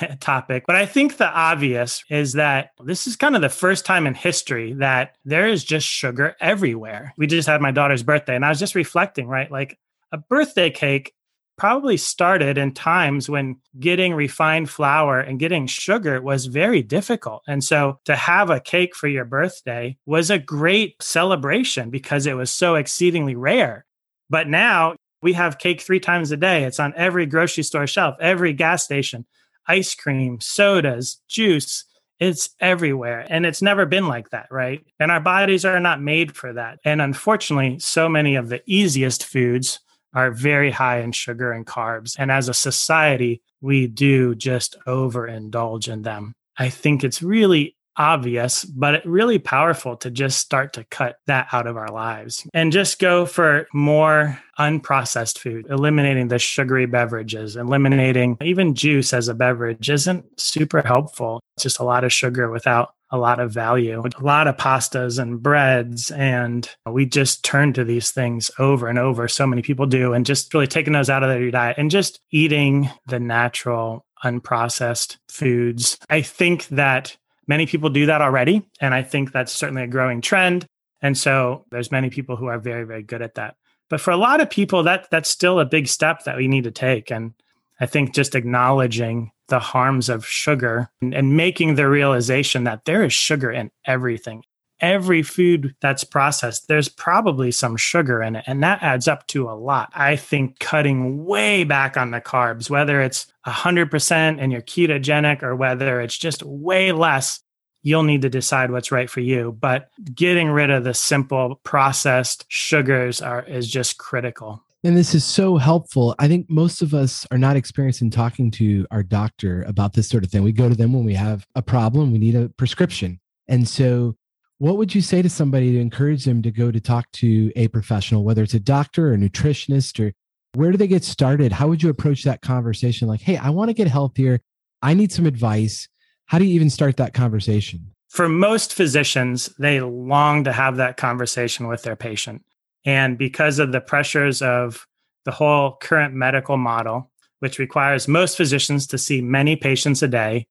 topic. 0.20 0.64
But 0.66 0.76
I 0.76 0.86
think 0.86 1.16
the 1.16 1.28
obvious 1.28 2.04
is 2.10 2.34
that 2.34 2.70
this 2.84 3.06
is 3.06 3.16
kind 3.16 3.36
of 3.36 3.42
the 3.42 3.48
first 3.48 3.84
time 3.84 4.06
in 4.06 4.14
history 4.14 4.74
that 4.74 5.16
there 5.24 5.48
is 5.48 5.64
just 5.64 5.86
sugar 5.86 6.36
everywhere. 6.40 7.14
We 7.16 7.26
just 7.26 7.48
had 7.48 7.60
my 7.60 7.70
daughter's 7.70 8.02
birthday 8.02 8.36
and 8.36 8.44
I 8.44 8.50
was 8.50 8.58
just 8.58 8.74
reflecting, 8.74 9.26
right? 9.26 9.50
Like 9.50 9.78
a 10.12 10.18
birthday 10.18 10.70
cake 10.70 11.14
probably 11.62 11.96
started 11.96 12.58
in 12.58 12.74
times 12.74 13.30
when 13.30 13.54
getting 13.78 14.14
refined 14.14 14.68
flour 14.68 15.20
and 15.20 15.38
getting 15.38 15.64
sugar 15.64 16.20
was 16.20 16.46
very 16.46 16.82
difficult. 16.82 17.40
And 17.46 17.62
so 17.62 18.00
to 18.04 18.16
have 18.16 18.50
a 18.50 18.58
cake 18.58 18.96
for 18.96 19.06
your 19.06 19.24
birthday 19.24 19.96
was 20.04 20.28
a 20.28 20.40
great 20.40 21.00
celebration 21.00 21.88
because 21.88 22.26
it 22.26 22.36
was 22.36 22.50
so 22.50 22.74
exceedingly 22.74 23.36
rare. 23.36 23.84
But 24.28 24.48
now 24.48 24.96
we 25.22 25.34
have 25.34 25.60
cake 25.60 25.80
three 25.80 26.00
times 26.00 26.32
a 26.32 26.36
day. 26.36 26.64
It's 26.64 26.80
on 26.80 26.94
every 26.96 27.26
grocery 27.26 27.62
store 27.62 27.86
shelf, 27.86 28.16
every 28.20 28.52
gas 28.54 28.82
station 28.82 29.24
ice 29.68 29.94
cream, 29.94 30.40
sodas, 30.40 31.20
juice. 31.28 31.84
It's 32.18 32.50
everywhere. 32.58 33.24
And 33.30 33.46
it's 33.46 33.62
never 33.62 33.86
been 33.86 34.08
like 34.08 34.30
that, 34.30 34.48
right? 34.50 34.84
And 34.98 35.12
our 35.12 35.20
bodies 35.20 35.64
are 35.64 35.78
not 35.78 36.02
made 36.02 36.34
for 36.34 36.54
that. 36.54 36.80
And 36.84 37.00
unfortunately, 37.00 37.78
so 37.78 38.08
many 38.08 38.34
of 38.34 38.48
the 38.48 38.62
easiest 38.66 39.24
foods 39.24 39.78
are 40.14 40.30
very 40.30 40.70
high 40.70 41.00
in 41.00 41.12
sugar 41.12 41.52
and 41.52 41.66
carbs. 41.66 42.14
And 42.18 42.30
as 42.30 42.48
a 42.48 42.54
society, 42.54 43.42
we 43.60 43.86
do 43.86 44.34
just 44.34 44.76
overindulge 44.86 45.88
in 45.88 46.02
them. 46.02 46.32
I 46.58 46.68
think 46.68 47.04
it's 47.04 47.22
really 47.22 47.76
obvious, 47.96 48.64
but 48.64 49.04
really 49.04 49.38
powerful 49.38 49.96
to 49.98 50.10
just 50.10 50.38
start 50.38 50.72
to 50.74 50.84
cut 50.84 51.16
that 51.26 51.48
out 51.52 51.66
of 51.66 51.76
our 51.76 51.88
lives 51.88 52.46
and 52.54 52.72
just 52.72 52.98
go 52.98 53.26
for 53.26 53.66
more 53.74 54.38
unprocessed 54.58 55.38
food, 55.38 55.66
eliminating 55.68 56.28
the 56.28 56.38
sugary 56.38 56.86
beverages, 56.86 57.56
eliminating 57.56 58.36
even 58.40 58.74
juice 58.74 59.12
as 59.12 59.28
a 59.28 59.34
beverage 59.34 59.90
isn't 59.90 60.24
super 60.40 60.82
helpful. 60.82 61.40
It's 61.56 61.64
just 61.64 61.80
a 61.80 61.84
lot 61.84 62.04
of 62.04 62.12
sugar 62.12 62.50
without 62.50 62.94
a 63.12 63.18
lot 63.18 63.38
of 63.38 63.52
value, 63.52 64.02
a 64.02 64.24
lot 64.24 64.48
of 64.48 64.56
pastas 64.56 65.20
and 65.20 65.40
breads. 65.40 66.10
And 66.10 66.68
we 66.84 67.06
just 67.06 67.44
turn 67.44 67.72
to 67.74 67.84
these 67.84 68.10
things 68.10 68.50
over 68.58 68.88
and 68.88 68.98
over. 68.98 69.28
So 69.28 69.46
many 69.46 69.62
people 69.62 69.86
do. 69.86 70.12
And 70.12 70.26
just 70.26 70.52
really 70.52 70.66
taking 70.66 70.94
those 70.94 71.10
out 71.10 71.22
of 71.22 71.28
their 71.28 71.50
diet 71.50 71.76
and 71.78 71.90
just 71.90 72.20
eating 72.30 72.90
the 73.06 73.20
natural, 73.20 74.04
unprocessed 74.24 75.18
foods. 75.28 75.98
I 76.10 76.22
think 76.22 76.66
that 76.68 77.16
Many 77.46 77.66
people 77.66 77.90
do 77.90 78.06
that 78.06 78.22
already. 78.22 78.62
And 78.80 78.94
I 78.94 79.02
think 79.02 79.32
that's 79.32 79.52
certainly 79.52 79.82
a 79.82 79.88
growing 79.88 80.20
trend. 80.20 80.66
And 81.00 81.18
so 81.18 81.64
there's 81.70 81.90
many 81.90 82.10
people 82.10 82.36
who 82.36 82.46
are 82.46 82.58
very, 82.58 82.84
very 82.84 83.02
good 83.02 83.22
at 83.22 83.34
that. 83.34 83.56
But 83.90 84.00
for 84.00 84.10
a 84.10 84.16
lot 84.16 84.40
of 84.40 84.48
people, 84.48 84.84
that 84.84 85.08
that's 85.10 85.28
still 85.28 85.60
a 85.60 85.64
big 85.64 85.88
step 85.88 86.24
that 86.24 86.36
we 86.36 86.48
need 86.48 86.64
to 86.64 86.70
take. 86.70 87.10
And 87.10 87.34
I 87.80 87.86
think 87.86 88.14
just 88.14 88.34
acknowledging 88.34 89.32
the 89.52 89.60
harms 89.60 90.08
of 90.08 90.26
sugar 90.26 90.88
and, 91.00 91.14
and 91.14 91.36
making 91.36 91.74
the 91.74 91.86
realization 91.88 92.64
that 92.64 92.86
there 92.86 93.04
is 93.04 93.12
sugar 93.12 93.52
in 93.52 93.70
everything 93.84 94.42
every 94.82 95.22
food 95.22 95.74
that's 95.80 96.02
processed, 96.04 96.66
there's 96.66 96.88
probably 96.88 97.52
some 97.52 97.76
sugar 97.76 98.20
in 98.20 98.34
it. 98.34 98.44
And 98.48 98.62
that 98.64 98.82
adds 98.82 99.06
up 99.06 99.26
to 99.28 99.48
a 99.48 99.54
lot. 99.54 99.90
I 99.94 100.16
think 100.16 100.58
cutting 100.58 101.24
way 101.24 101.62
back 101.62 101.96
on 101.96 102.10
the 102.10 102.20
carbs, 102.20 102.68
whether 102.68 103.00
it's 103.00 103.26
100% 103.46 104.10
and 104.12 104.52
you're 104.52 104.60
ketogenic 104.60 105.42
or 105.42 105.54
whether 105.54 106.00
it's 106.00 106.18
just 106.18 106.42
way 106.42 106.90
less, 106.90 107.40
you'll 107.82 108.02
need 108.02 108.22
to 108.22 108.28
decide 108.28 108.72
what's 108.72 108.92
right 108.92 109.08
for 109.08 109.20
you. 109.20 109.56
But 109.58 109.88
getting 110.12 110.50
rid 110.50 110.70
of 110.70 110.84
the 110.84 110.94
simple 110.94 111.60
processed 111.62 112.44
sugars 112.48 113.22
are, 113.22 113.44
is 113.44 113.70
just 113.70 113.98
critical. 113.98 114.64
And 114.84 114.96
this 114.96 115.14
is 115.14 115.24
so 115.24 115.58
helpful. 115.58 116.14
I 116.18 116.26
think 116.26 116.50
most 116.50 116.82
of 116.82 116.92
us 116.92 117.24
are 117.30 117.38
not 117.38 117.54
experienced 117.54 118.02
in 118.02 118.10
talking 118.10 118.50
to 118.52 118.84
our 118.90 119.04
doctor 119.04 119.62
about 119.62 119.92
this 119.92 120.08
sort 120.08 120.24
of 120.24 120.30
thing. 120.30 120.42
We 120.42 120.50
go 120.50 120.68
to 120.68 120.74
them 120.74 120.92
when 120.92 121.04
we 121.04 121.14
have 121.14 121.46
a 121.54 121.62
problem, 121.62 122.10
we 122.10 122.18
need 122.18 122.34
a 122.34 122.48
prescription. 122.48 123.20
And 123.46 123.68
so 123.68 124.16
what 124.58 124.76
would 124.76 124.94
you 124.94 125.00
say 125.00 125.22
to 125.22 125.28
somebody 125.28 125.72
to 125.72 125.80
encourage 125.80 126.24
them 126.24 126.42
to 126.42 126.50
go 126.50 126.70
to 126.70 126.80
talk 126.80 127.10
to 127.12 127.52
a 127.54 127.68
professional, 127.68 128.24
whether 128.24 128.42
it's 128.42 128.54
a 128.54 128.60
doctor 128.60 129.10
or 129.10 129.14
a 129.14 129.18
nutritionist, 129.18 130.04
or 130.04 130.12
where 130.54 130.70
do 130.70 130.78
they 130.78 130.88
get 130.88 131.04
started? 131.04 131.52
How 131.52 131.68
would 131.68 131.82
you 131.82 131.88
approach 131.88 132.24
that 132.24 132.42
conversation? 132.42 133.08
Like, 133.08 133.20
hey, 133.20 133.36
I 133.36 133.50
want 133.50 133.70
to 133.70 133.74
get 133.74 133.88
healthier. 133.88 134.40
I 134.80 134.94
need 134.94 135.12
some 135.12 135.26
advice. 135.26 135.88
How 136.26 136.38
do 136.38 136.44
you 136.44 136.54
even 136.54 136.70
start 136.70 136.96
that 136.96 137.14
conversation? 137.14 137.92
For 138.08 138.28
most 138.28 138.74
physicians, 138.74 139.46
they 139.58 139.80
long 139.80 140.44
to 140.44 140.52
have 140.52 140.76
that 140.76 140.96
conversation 140.96 141.66
with 141.68 141.82
their 141.82 141.96
patient. 141.96 142.44
And 142.84 143.16
because 143.16 143.58
of 143.58 143.72
the 143.72 143.80
pressures 143.80 144.42
of 144.42 144.86
the 145.24 145.30
whole 145.30 145.76
current 145.80 146.14
medical 146.14 146.56
model, 146.56 147.10
which 147.38 147.58
requires 147.58 148.08
most 148.08 148.36
physicians 148.36 148.86
to 148.88 148.98
see 148.98 149.20
many 149.20 149.56
patients 149.56 150.02
a 150.02 150.08
day, 150.08 150.46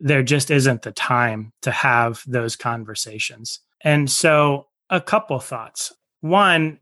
there 0.00 0.22
just 0.22 0.50
isn't 0.50 0.82
the 0.82 0.92
time 0.92 1.52
to 1.62 1.70
have 1.70 2.22
those 2.26 2.56
conversations. 2.56 3.60
And 3.82 4.10
so, 4.10 4.66
a 4.90 5.00
couple 5.00 5.38
thoughts. 5.40 5.92
One, 6.20 6.78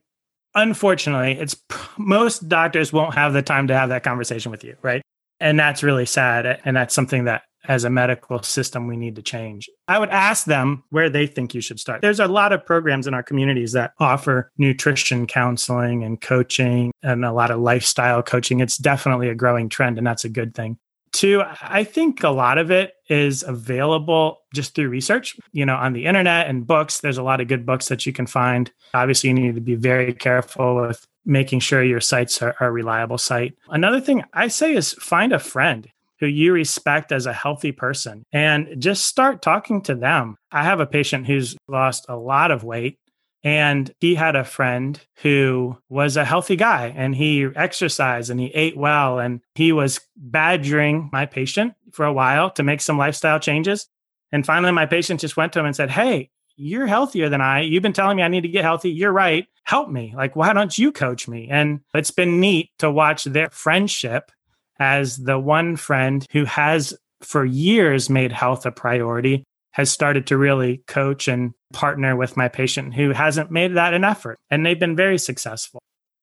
unfortunately, 0.55 1.33
it's 1.33 1.57
most 1.97 2.49
doctors 2.49 2.93
won't 2.93 3.15
have 3.15 3.33
the 3.33 3.43
time 3.43 3.69
to 3.69 3.75
have 3.75 3.89
that 3.91 4.03
conversation 4.03 4.51
with 4.51 4.65
you, 4.65 4.77
right? 4.83 5.03
And 5.41 5.59
that's 5.59 5.83
really 5.83 6.07
sad. 6.07 6.61
And 6.65 6.77
that's 6.77 6.95
something 6.95 7.25
that 7.25 7.43
as 7.69 7.85
a 7.85 7.91
medical 7.91 8.43
system 8.43 8.87
we 8.87 8.97
need 8.97 9.17
to 9.17 9.23
change. 9.23 9.69
I 9.89 9.99
would 9.99 10.11
ask 10.11 10.45
them 10.45 10.85
where 10.91 11.11
they 11.11 11.27
think 11.27 11.55
you 11.55 11.61
should 11.61 11.81
start. 11.81 12.03
There's 12.03 12.21
a 12.21 12.29
lot 12.29 12.53
of 12.53 12.65
programs 12.65 13.07
in 13.07 13.15
our 13.15 13.23
communities 13.23 13.73
that 13.73 13.93
offer 13.99 14.51
nutrition 14.59 15.27
counseling 15.27 16.05
and 16.05 16.21
coaching 16.21 16.93
and 17.03 17.25
a 17.25 17.33
lot 17.33 17.51
of 17.51 17.61
lifestyle 17.61 18.23
coaching. 18.23 18.61
It's 18.61 18.77
definitely 18.77 19.29
a 19.29 19.35
growing 19.35 19.69
trend 19.69 19.99
and 19.99 20.07
that's 20.07 20.25
a 20.25 20.29
good 20.29 20.55
thing. 20.55 20.79
Two, 21.13 21.43
I 21.61 21.85
think 21.85 22.23
a 22.23 22.31
lot 22.31 22.57
of 22.57 22.71
it 22.71 22.95
is 23.11 23.43
available 23.43 24.39
just 24.55 24.75
through 24.75 24.89
research, 24.89 25.37
you 25.53 25.67
know, 25.67 25.77
on 25.77 25.93
the 25.93 26.07
internet 26.07 26.49
and 26.49 26.67
books. 26.67 27.01
There's 27.01 27.19
a 27.19 27.23
lot 27.23 27.43
of 27.43 27.49
good 27.49 27.67
books 27.67 27.89
that 27.89 28.07
you 28.07 28.15
can 28.15 28.27
find. 28.27 28.73
Obviously, 28.95 29.29
you 29.29 29.35
need 29.35 29.55
to 29.55 29.61
be 29.61 29.75
very 29.75 30.15
careful 30.15 30.77
with 30.77 31.07
making 31.27 31.61
sure 31.61 31.83
your 31.83 32.01
sites 32.01 32.41
are, 32.41 32.57
a 32.61 32.71
reliable 32.73 33.19
site. 33.19 33.55
Another 33.69 34.01
thing 34.01 34.25
I 34.33 34.49
say 34.49 34.75
is 34.75 34.95
find 34.95 35.35
a 35.35 35.39
friend 35.39 35.87
who 36.23 36.29
you 36.29 36.53
respect 36.53 37.11
as 37.11 37.27
a 37.27 37.33
healthy 37.33 37.73
person 37.73 38.25
and 38.33 38.77
just 38.79 39.07
start 39.07 39.43
talking 39.43 39.83
to 39.83 39.97
them. 39.97 40.37
I 40.53 40.63
have 40.63 40.79
a 40.79 40.87
patient 40.87 41.27
who's 41.27 41.57
lost 41.67 42.07
a 42.09 42.15
lot 42.15 42.53
of 42.53 42.63
weight 42.63 43.01
and 43.43 43.93
he 43.99 44.15
had 44.15 44.37
a 44.37 44.45
friend 44.45 45.01
who 45.23 45.77
was 45.89 46.17
a 46.17 46.25
healthy 46.25 46.55
guy 46.55 46.95
and 46.97 47.13
he 47.13 47.49
exercised 47.57 48.31
and 48.31 48.39
he 48.39 48.53
ate 48.55 48.77
well. 48.77 49.19
And 49.19 49.41
he 49.57 49.73
was 49.73 49.99
badgering 50.17 51.11
my 51.13 51.27
patient 51.27 51.75
for 51.91 52.07
a 52.07 52.13
while 52.13 52.51
to 52.53 52.63
make 52.63 52.81
some 52.81 52.99
lifestyle 52.99 53.41
changes. 53.41 53.89
And 54.31 54.47
finally, 54.47 54.71
my 54.71 54.87
patient 54.87 55.19
just 55.19 55.37
went 55.37 55.53
to 55.55 55.59
him 55.59 55.67
and 55.67 55.75
said, 55.75 55.91
Hey, 55.91 56.31
you're 56.55 56.87
healthier 56.87 57.29
than 57.29 57.41
I. 57.41 57.63
You've 57.63 57.83
been 57.83 57.93
telling 57.93 58.17
me 58.17 58.23
I 58.23 58.29
need 58.29 58.43
to 58.43 58.49
get 58.49 58.63
healthy. 58.63 58.91
You're 58.91 59.11
right. 59.11 59.49
Help 59.65 59.91
me. 59.91 60.15
Like, 60.17 60.37
why 60.37 60.53
don't 60.53 60.79
you 60.79 60.93
coach 60.93 61.27
me? 61.27 61.49
And 61.51 61.81
it's 61.95 62.13
been 62.13 62.39
neat 62.39 62.71
to 62.79 62.93
watch 62.93 63.25
their 63.25 63.51
friendship 63.51 64.31
as 64.79 65.17
the 65.19 65.39
one 65.39 65.77
friend 65.77 66.27
who 66.33 66.45
has 66.45 66.95
for 67.21 67.45
years 67.45 68.11
made 68.11 68.33
health 68.33 68.67
a 68.67 68.73
priority 68.73 69.45
has 69.73 69.91
started 69.91 70.27
to 70.27 70.37
really 70.37 70.83
coach 70.87 71.29
and 71.29 71.53
partner 71.73 72.15
with 72.15 72.37
my 72.37 72.49
patient 72.49 72.95
who 72.95 73.11
hasn't 73.11 73.51
made 73.51 73.75
that 73.75 73.95
an 73.95 74.05
effort. 74.05 74.39
And 74.51 74.65
they've 74.65 74.79
been 74.79 74.97
very 74.97 75.19
successful. 75.19 75.81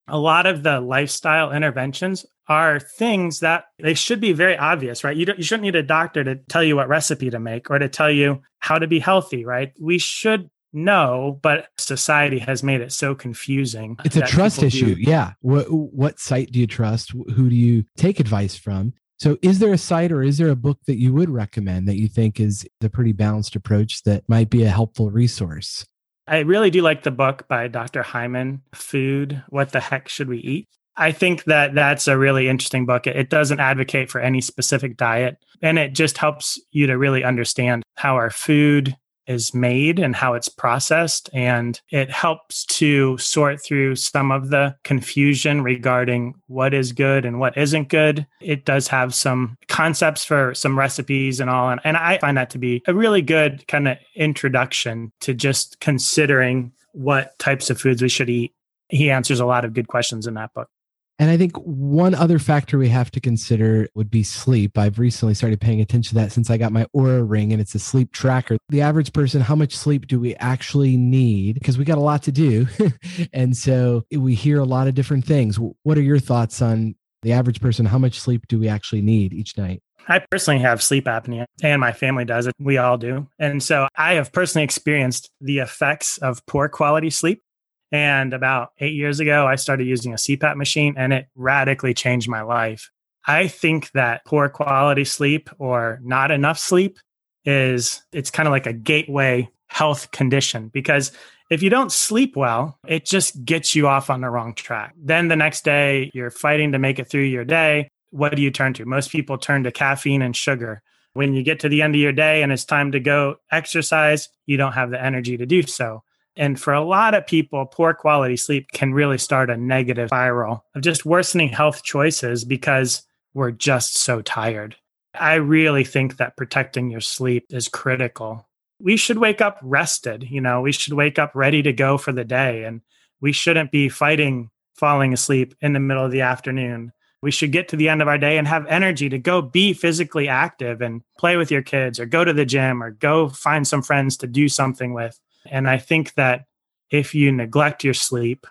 A 0.08 0.18
lot 0.18 0.46
of 0.46 0.64
the 0.64 0.80
lifestyle 0.80 1.52
interventions 1.52 2.26
are 2.48 2.80
things 2.80 3.42
that 3.42 3.66
they 3.80 3.94
should 3.94 4.20
be 4.20 4.34
very 4.34 4.58
obvious, 4.58 5.04
right? 5.04 5.16
You, 5.16 5.28
you 5.38 5.44
shouldn't 5.44 5.64
need 5.64 5.76
a 5.76 5.84
doctor 5.84 6.24
to 6.24 6.36
tell 6.50 6.64
you 6.64 6.76
what 6.76 6.90
recipe 6.90 7.30
to 7.30 7.40
make 7.40 7.70
or 7.70 7.78
to 7.78 7.90
tell 7.90 8.12
you 8.12 8.42
how 8.58 8.80
to 8.80 8.88
be 8.88 9.00
healthy, 9.00 9.46
right? 9.46 9.72
We 9.80 10.00
should 10.00 10.50
know, 10.73 11.39
but 11.41 11.67
society 11.77 12.39
has 12.39 12.63
made 12.63 12.82
it 12.82 12.91
so 12.91 13.15
confusing. 13.15 13.97
It's 14.05 14.15
a 14.15 14.21
trust 14.21 14.63
issue. 14.63 14.95
Do. 14.95 15.01
Yeah. 15.01 15.34
What, 15.41 15.65
what 15.69 16.19
site 16.19 16.51
do 16.51 16.60
you 16.60 16.67
trust? 16.67 17.12
Who 17.12 17.49
do 17.49 17.55
you 17.55 17.86
take 17.97 18.19
advice 18.19 18.55
from? 18.55 18.93
So, 19.19 19.38
is 19.41 19.60
there 19.60 19.73
a 19.73 19.77
site 19.77 20.13
or 20.13 20.21
is 20.21 20.38
there 20.38 20.49
a 20.49 20.55
book 20.55 20.79
that 20.88 20.97
you 20.97 21.13
would 21.13 21.29
recommend 21.29 21.88
that 21.89 21.97
you 21.97 22.08
think 22.08 22.39
is 22.39 22.65
a 22.82 22.89
pretty 22.89 23.12
balanced 23.12 23.55
approach 23.55 24.03
that 24.03 24.23
might 24.29 24.49
be 24.49 24.63
a 24.63 24.69
helpful 24.69 25.12
resource? 25.12 25.86
I 26.25 26.39
really 26.39 26.69
do 26.69 26.82
like 26.82 27.03
the 27.03 27.12
book 27.12 27.47
by 27.47 27.67
Dr. 27.67 28.01
Hyman, 28.01 28.62
Food 28.73 29.43
What 29.49 29.71
the 29.71 29.79
Heck 29.79 30.08
Should 30.08 30.29
We 30.29 30.38
Eat? 30.38 30.67
I 30.95 31.12
think 31.12 31.45
that 31.45 31.73
that's 31.73 32.08
a 32.08 32.17
really 32.17 32.47
interesting 32.47 32.86
book. 32.86 33.08
It 33.08 33.29
doesn't 33.29 33.60
advocate 33.60 34.10
for 34.10 34.21
any 34.21 34.41
specific 34.41 34.95
diet, 34.95 35.38
and 35.62 35.79
it 35.79 35.93
just 35.93 36.17
helps 36.17 36.60
you 36.71 36.88
to 36.88 36.97
really 36.97 37.23
understand 37.23 37.84
how 37.95 38.15
our 38.15 38.29
food 38.29 38.95
is 39.30 39.54
made 39.54 40.00
and 40.00 40.15
how 40.15 40.34
it's 40.34 40.50
processed. 40.50 41.30
And 41.34 41.80
it 41.92 42.10
helps 42.10 42.65
to 42.65 43.18
sort 43.20 43.63
through 43.63 43.96
some 43.96 44.32
of 44.32 44.50
the 44.50 44.76
confusion 44.84 45.62
regarding 45.62 46.34
what 46.48 46.74
is 46.74 46.92
good 46.92 47.26
and 47.26 47.39
what 47.39 47.58
isn't 47.58 47.88
good. 47.89 48.26
It 48.42 48.65
does 48.65 48.88
have 48.89 49.13
some 49.13 49.58
concepts 49.68 50.26
for 50.26 50.54
some 50.54 50.78
recipes 50.78 51.39
and 51.39 51.50
all. 51.50 51.70
And, 51.70 51.80
and 51.84 51.96
I 51.96 52.18
find 52.18 52.36
that 52.38 52.50
to 52.52 52.58
be 52.58 52.82
a 52.88 52.94
really 52.94 53.22
good 53.22 53.65
kind 53.68 53.88
of 53.88 53.98
introduction 54.15 55.13
to 55.22 55.34
just 55.34 55.80
considering 55.80 56.74
what 56.94 57.38
types 57.39 57.70
of 57.70 57.80
foods 57.80 58.02
we 58.02 58.10
should 58.10 58.30
eat. 58.30 58.54
He 58.89 59.12
answers 59.12 59.39
a 59.39 59.46
lot 59.46 59.63
of 59.63 59.74
good 59.74 59.88
questions 59.88 60.26
in 60.26 60.34
that 60.34 60.54
book. 60.56 60.70
And 61.19 61.29
I 61.29 61.36
think 61.36 61.58
one 61.58 62.15
other 62.15 62.39
factor 62.39 62.77
we 62.77 62.88
have 62.88 63.12
to 63.12 63.19
consider 63.19 63.89
would 63.93 64.10
be 64.10 64.23
sleep. 64.23 64.77
I've 64.77 64.99
recently 64.99 65.34
started 65.34 65.60
paying 65.60 65.82
attention 65.82 66.15
to 66.17 66.23
that 66.23 66.32
since 66.32 66.49
I 66.49 66.58
got 66.58 66.71
my 66.71 66.86
Oura 66.95 67.29
ring 67.29 67.51
and 67.51 67.62
it's 67.62 67.75
a 67.75 67.79
sleep 67.79 68.13
tracker. 68.13 68.58
The 68.69 68.82
average 68.82 69.12
person, 69.12 69.41
how 69.41 69.55
much 69.55 69.75
sleep 69.75 70.08
do 70.08 70.17
we 70.17 70.34
actually 70.36 70.95
need? 70.95 71.55
Because 71.55 71.77
we 71.77 71.84
got 71.84 71.97
a 71.97 72.01
lot 72.01 72.23
to 72.23 72.32
do. 72.32 72.67
and 73.34 73.55
so 73.55 74.05
we 74.15 74.34
hear 74.34 74.60
a 74.60 74.65
lot 74.65 74.88
of 74.88 74.95
different 74.95 75.25
things. 75.25 75.60
What 75.84 75.97
are 75.97 76.01
your 76.01 76.19
thoughts 76.19 76.62
on 76.62 76.95
the 77.21 77.34
average 77.34 77.60
person? 77.60 77.86
How 77.86 77.97
much 77.97 78.17
sleep 78.17 78.47
do 78.47 78.58
we 78.58 78.69
actually 78.69 79.01
need 79.01 79.34
each 79.34 79.58
night? 79.58 79.82
I 80.08 80.19
personally 80.32 80.62
have 80.62 80.82
sleep 80.82 81.05
apnea 81.05 81.45
and 81.62 81.82
my 81.82 81.91
family 81.91 82.23
does 82.23 82.47
it. 82.47 82.53
We 82.60 82.77
all 82.77 82.97
do. 82.97 83.27
And 83.38 83.62
so 83.62 83.89
I 83.95 84.13
have 84.13 84.32
personally 84.32 84.63
experienced 84.63 85.29
the 85.41 85.60
effects 85.60 86.17
of 86.19 86.45
poor 86.45 86.69
quality 86.69 87.10
sleep 87.10 87.43
and 87.91 88.34
about 88.34 88.73
eight 88.80 88.93
years 88.93 89.19
ago, 89.19 89.47
I 89.47 89.56
started 89.56 89.88
using 89.88 90.13
a 90.13 90.17
CPAP 90.17 90.56
machine 90.56 90.95
and 90.97 91.12
it 91.13 91.28
radically 91.36 91.93
changed 91.93 92.30
my 92.30 92.41
life. 92.41 92.91
I 93.28 93.47
think 93.47 93.91
that 93.91 94.25
poor 94.25 94.49
quality 94.49 95.06
sleep 95.06 95.49
or 95.58 95.99
not 96.04 96.32
enough 96.32 96.60
sleep 96.60 96.99
is 97.45 98.02
it's 98.12 98.32
kind 98.32 98.47
of 98.47 98.52
like 98.52 98.67
a 98.67 98.73
gateway 98.73 99.49
health 99.67 100.12
condition 100.12 100.69
because 100.69 101.12
if 101.49 101.63
you 101.63 101.69
don't 101.69 101.91
sleep 101.91 102.36
well, 102.36 102.78
it 102.88 103.06
just 103.06 103.43
gets 103.43 103.75
you 103.75 103.88
off 103.88 104.10
on 104.10 104.21
the 104.21 104.30
wrong 104.30 104.54
track. 104.54 104.93
Then 104.97 105.30
the 105.30 105.36
next 105.36 105.63
day, 105.63 106.12
you're 106.13 106.30
fighting 106.30 106.73
to 106.73 106.80
make 106.80 106.99
it 106.99 107.10
through 107.10 107.23
your 107.23 107.45
day. 107.45 107.89
What 108.12 108.36
do 108.36 108.41
you 108.41 108.52
turn 108.52 108.73
to? 108.75 108.86
Most 108.86 109.12
people 109.12 109.38
turn 109.38 109.63
to 109.63 109.71
caffeine 109.71 110.21
and 110.21 110.36
sugar. 110.36 110.82
When 111.13 111.34
you 111.34 111.41
get 111.41 111.60
to 111.62 111.69
the 111.69 111.82
end 111.82 111.95
of 111.95 112.02
your 112.02 112.12
day 112.12 112.43
and 112.43 112.52
it's 112.52 112.65
time 112.65 112.91
to 112.91 112.99
go 112.99 113.38
exercise, 113.52 114.30
you 114.45 114.58
don't 114.58 114.73
have 114.73 114.91
the 114.91 115.04
energy 115.04 115.38
to 115.38 115.45
do 115.45 115.63
so. 115.63 116.04
And 116.36 116.60
for 116.60 116.74
a 116.74 116.84
lot 116.84 117.15
of 117.15 117.28
people, 117.28 117.65
poor 117.65 117.94
quality 117.94 118.38
sleep 118.38 118.72
can 118.72 118.94
really 118.94 119.18
start 119.18 119.50
a 119.50 119.58
negative 119.58 120.10
spiral 120.10 120.65
of 120.76 120.82
just 120.82 121.06
worsening 121.06 121.50
health 121.50 121.84
choices 121.84 122.46
because 122.46 123.06
we're 123.34 123.52
just 123.52 123.98
so 123.98 124.22
tired. 124.22 124.76
I 125.13 125.36
really 125.36 125.84
think 125.84 126.18
that 126.18 126.38
protecting 126.38 126.89
your 126.89 127.02
sleep 127.02 127.48
is 127.50 127.68
critical. 127.68 128.48
We 128.80 128.96
should 128.96 129.18
wake 129.18 129.42
up 129.42 129.60
rested, 129.62 130.24
you 130.24 130.39
know, 130.39 130.62
we 130.62 130.72
should 130.72 130.94
wake 130.94 131.20
up 131.20 131.32
ready 131.34 131.62
to 131.63 131.74
go 131.74 131.98
for 131.98 132.13
the 132.13 132.24
day. 132.24 132.63
And 132.63 132.82
we 133.22 133.34
shouldn't 133.34 133.72
be 133.72 133.89
fighting 133.89 134.50
falling 134.76 135.13
asleep 135.13 135.54
in 135.62 135.74
the 135.74 135.80
middle 135.80 136.06
of 136.06 136.12
the 136.12 136.22
afternoon. 136.22 136.94
We 137.22 137.32
should 137.32 137.52
get 137.52 137.68
to 137.70 137.76
the 137.76 137.89
end 137.89 138.02
of 138.02 138.08
our 138.08 138.18
day 138.18 138.38
and 138.38 138.48
have 138.48 138.65
energy 138.68 139.10
to 139.10 139.20
go 139.20 139.42
be 139.42 139.74
physically 139.74 140.30
active 140.30 140.82
and 140.82 141.02
play 141.18 141.36
with 141.36 141.52
your 141.52 141.62
kids 141.62 142.00
or 142.00 142.06
go 142.06 142.24
to 142.24 142.32
the 142.32 142.46
gym 142.46 142.82
or 142.82 142.92
go 142.92 143.28
find 143.28 143.68
some 143.68 143.82
friends 143.82 144.15
to 144.18 144.28
do 144.28 144.48
something 144.48 144.94
with. 144.94 145.20
And 145.45 145.69
I 145.69 145.78
think 145.78 146.13
that 146.15 146.45
if 146.91 147.13
you 147.13 147.32
neglect 147.32 147.84
your 147.84 147.93
sleep 147.93 148.47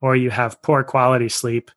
or 0.00 0.16
you 0.16 0.30
have 0.30 0.62
poor 0.62 0.82
quality 0.82 1.28
sleep, 1.28 1.70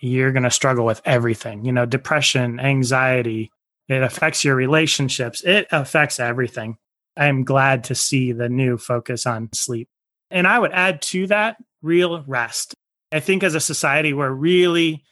you're 0.00 0.32
going 0.32 0.42
to 0.42 0.50
struggle 0.50 0.84
with 0.84 1.02
everything. 1.04 1.64
You 1.64 1.72
know, 1.72 1.86
depression, 1.86 2.60
anxiety, 2.60 3.50
it 3.88 4.02
affects 4.02 4.44
your 4.44 4.54
relationships, 4.54 5.42
it 5.42 5.66
affects 5.70 6.20
everything. 6.20 6.76
I'm 7.16 7.44
glad 7.44 7.84
to 7.84 7.94
see 7.94 8.32
the 8.32 8.48
new 8.48 8.76
focus 8.76 9.26
on 9.26 9.48
sleep. 9.54 9.88
And 10.30 10.46
I 10.46 10.58
would 10.58 10.72
add 10.72 11.00
to 11.02 11.26
that 11.28 11.56
real 11.82 12.22
rest. 12.26 12.74
I 13.12 13.20
think 13.20 13.42
as 13.42 13.54
a 13.54 13.60
society, 13.60 14.12
we're 14.12 14.30
really, 14.30 15.04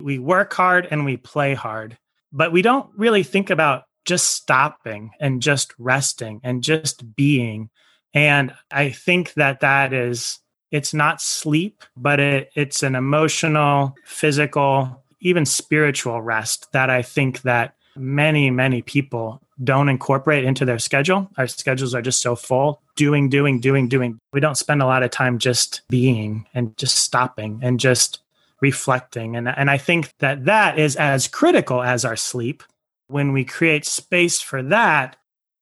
we 0.00 0.18
work 0.18 0.52
hard 0.54 0.88
and 0.90 1.04
we 1.04 1.16
play 1.16 1.54
hard, 1.54 1.98
but 2.32 2.52
we 2.52 2.62
don't 2.62 2.88
really 2.96 3.24
think 3.24 3.50
about 3.50 3.82
just 4.06 4.30
stopping 4.30 5.10
and 5.20 5.42
just 5.42 5.74
resting 5.78 6.40
and 6.42 6.62
just 6.62 7.14
being 7.14 7.68
and 8.14 8.52
I 8.70 8.90
think 8.90 9.34
that 9.34 9.60
that 9.60 9.92
is, 9.92 10.38
it's 10.70 10.94
not 10.94 11.20
sleep, 11.20 11.82
but 11.96 12.20
it, 12.20 12.50
it's 12.54 12.82
an 12.82 12.94
emotional, 12.94 13.94
physical, 14.04 15.02
even 15.20 15.44
spiritual 15.44 16.22
rest 16.22 16.72
that 16.72 16.90
I 16.90 17.02
think 17.02 17.42
that 17.42 17.74
many, 17.96 18.50
many 18.50 18.82
people 18.82 19.40
don't 19.62 19.88
incorporate 19.88 20.44
into 20.44 20.64
their 20.64 20.78
schedule. 20.78 21.28
Our 21.36 21.46
schedules 21.46 21.94
are 21.94 22.02
just 22.02 22.22
so 22.22 22.34
full, 22.34 22.80
doing, 22.96 23.28
doing, 23.28 23.60
doing, 23.60 23.88
doing. 23.88 24.18
We 24.32 24.40
don't 24.40 24.56
spend 24.56 24.80
a 24.80 24.86
lot 24.86 25.02
of 25.02 25.10
time 25.10 25.38
just 25.38 25.82
being 25.88 26.46
and 26.54 26.76
just 26.78 26.96
stopping 26.98 27.60
and 27.62 27.78
just 27.78 28.20
reflecting. 28.60 29.36
And, 29.36 29.48
and 29.48 29.70
I 29.70 29.76
think 29.76 30.12
that 30.18 30.44
that 30.46 30.78
is 30.78 30.96
as 30.96 31.28
critical 31.28 31.82
as 31.82 32.04
our 32.04 32.16
sleep. 32.16 32.62
When 33.08 33.32
we 33.32 33.44
create 33.44 33.84
space 33.84 34.40
for 34.40 34.62
that, 34.62 35.16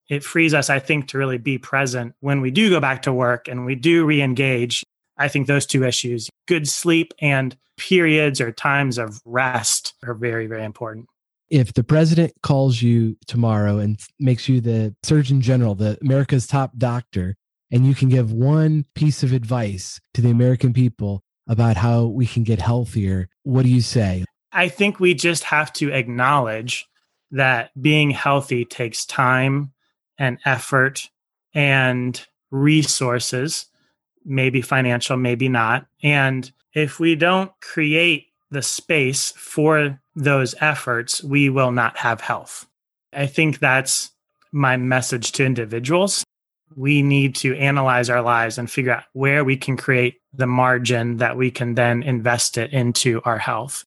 it 0.09 0.25
frees 0.25 0.55
us, 0.55 0.71
I 0.71 0.79
think, 0.79 1.09
to 1.09 1.19
really 1.19 1.39
be 1.39 1.59
present 1.59 2.15
when 2.21 2.41
we 2.41 2.51
do 2.51 2.71
go 2.71 2.81
back 2.81 3.03
to 3.03 3.13
work 3.13 3.49
and 3.49 3.67
we 3.67 3.75
do 3.75 4.05
re 4.05 4.23
engage. 4.23 4.85
I 5.17 5.29
think 5.29 5.47
those 5.47 5.67
two 5.67 5.85
issues, 5.85 6.31
good 6.47 6.69
sleep 6.69 7.13
and 7.21 7.57
periods 7.77 8.41
or 8.41 8.53
times 8.53 8.99
of 8.99 9.21
rest, 9.25 9.95
are 10.05 10.15
very, 10.15 10.47
very 10.47 10.65
important. 10.65 11.07
If 11.51 11.73
the 11.73 11.85
president 11.85 12.33
calls 12.43 12.83
you 12.83 13.17
tomorrow 13.27 13.79
and 13.79 13.99
makes 14.21 14.49
you 14.49 14.61
the 14.61 14.95
surgeon 15.03 15.41
general, 15.41 15.75
the 15.75 15.99
America's 16.03 16.47
top 16.47 16.73
doctor, 16.77 17.37
and 17.71 17.87
you 17.87 17.95
can 17.95 18.09
give 18.09 18.33
one 18.33 18.85
piece 18.95 19.23
of 19.23 19.33
advice 19.33 20.01
to 20.15 20.21
the 20.21 20.31
American 20.31 20.73
people 20.73 21.23
about 21.49 21.77
how 21.77 22.05
we 22.05 22.27
can 22.27 22.45
get 22.45 22.61
healthier, 22.61 23.29
what 23.43 23.63
do 23.63 23.71
you 23.71 23.81
say? 23.81 24.25
I 24.53 24.69
think 24.69 25.01
we 25.01 25.15
just 25.15 25.45
have 25.45 25.73
to 25.75 25.91
acknowledge 25.93 26.87
that 27.31 27.71
being 27.81 28.11
healthy 28.11 28.65
takes 28.65 29.05
time 29.05 29.73
and 30.19 30.39
effort 30.45 31.11
and 31.55 32.27
resources, 32.51 33.67
maybe 34.25 34.61
financial, 34.61 35.17
maybe 35.17 35.49
not. 35.49 35.87
And 36.03 36.51
if 36.75 37.01
we 37.01 37.15
don't 37.15 37.51
create 37.61 38.27
the 38.51 38.63
space 38.63 39.33
for 39.33 40.01
those 40.15 40.55
efforts, 40.61 41.23
we 41.23 41.49
will 41.49 41.73
not 41.73 41.99
have 41.99 42.21
health. 42.21 42.67
I 43.13 43.27
think 43.27 43.59
that's 43.59 44.11
my 44.53 44.77
message 44.77 45.33
to 45.33 45.45
individuals. 45.45 46.25
We 46.77 47.03
need 47.03 47.35
to 47.37 47.57
analyze 47.57 48.11
our 48.11 48.23
lives 48.23 48.59
and 48.59 48.71
figure 48.71 48.93
out 48.93 49.05
where 49.13 49.45
we 49.45 49.57
can 49.57 49.77
create 49.77 50.17
the 50.33 50.47
margin 50.47 51.17
that 51.19 51.37
we 51.37 51.51
can 51.51 51.75
then 51.75 52.03
invest 52.03 52.59
it 52.59 52.73
into 52.73 53.21
our 53.25 53.39
health 53.39 53.85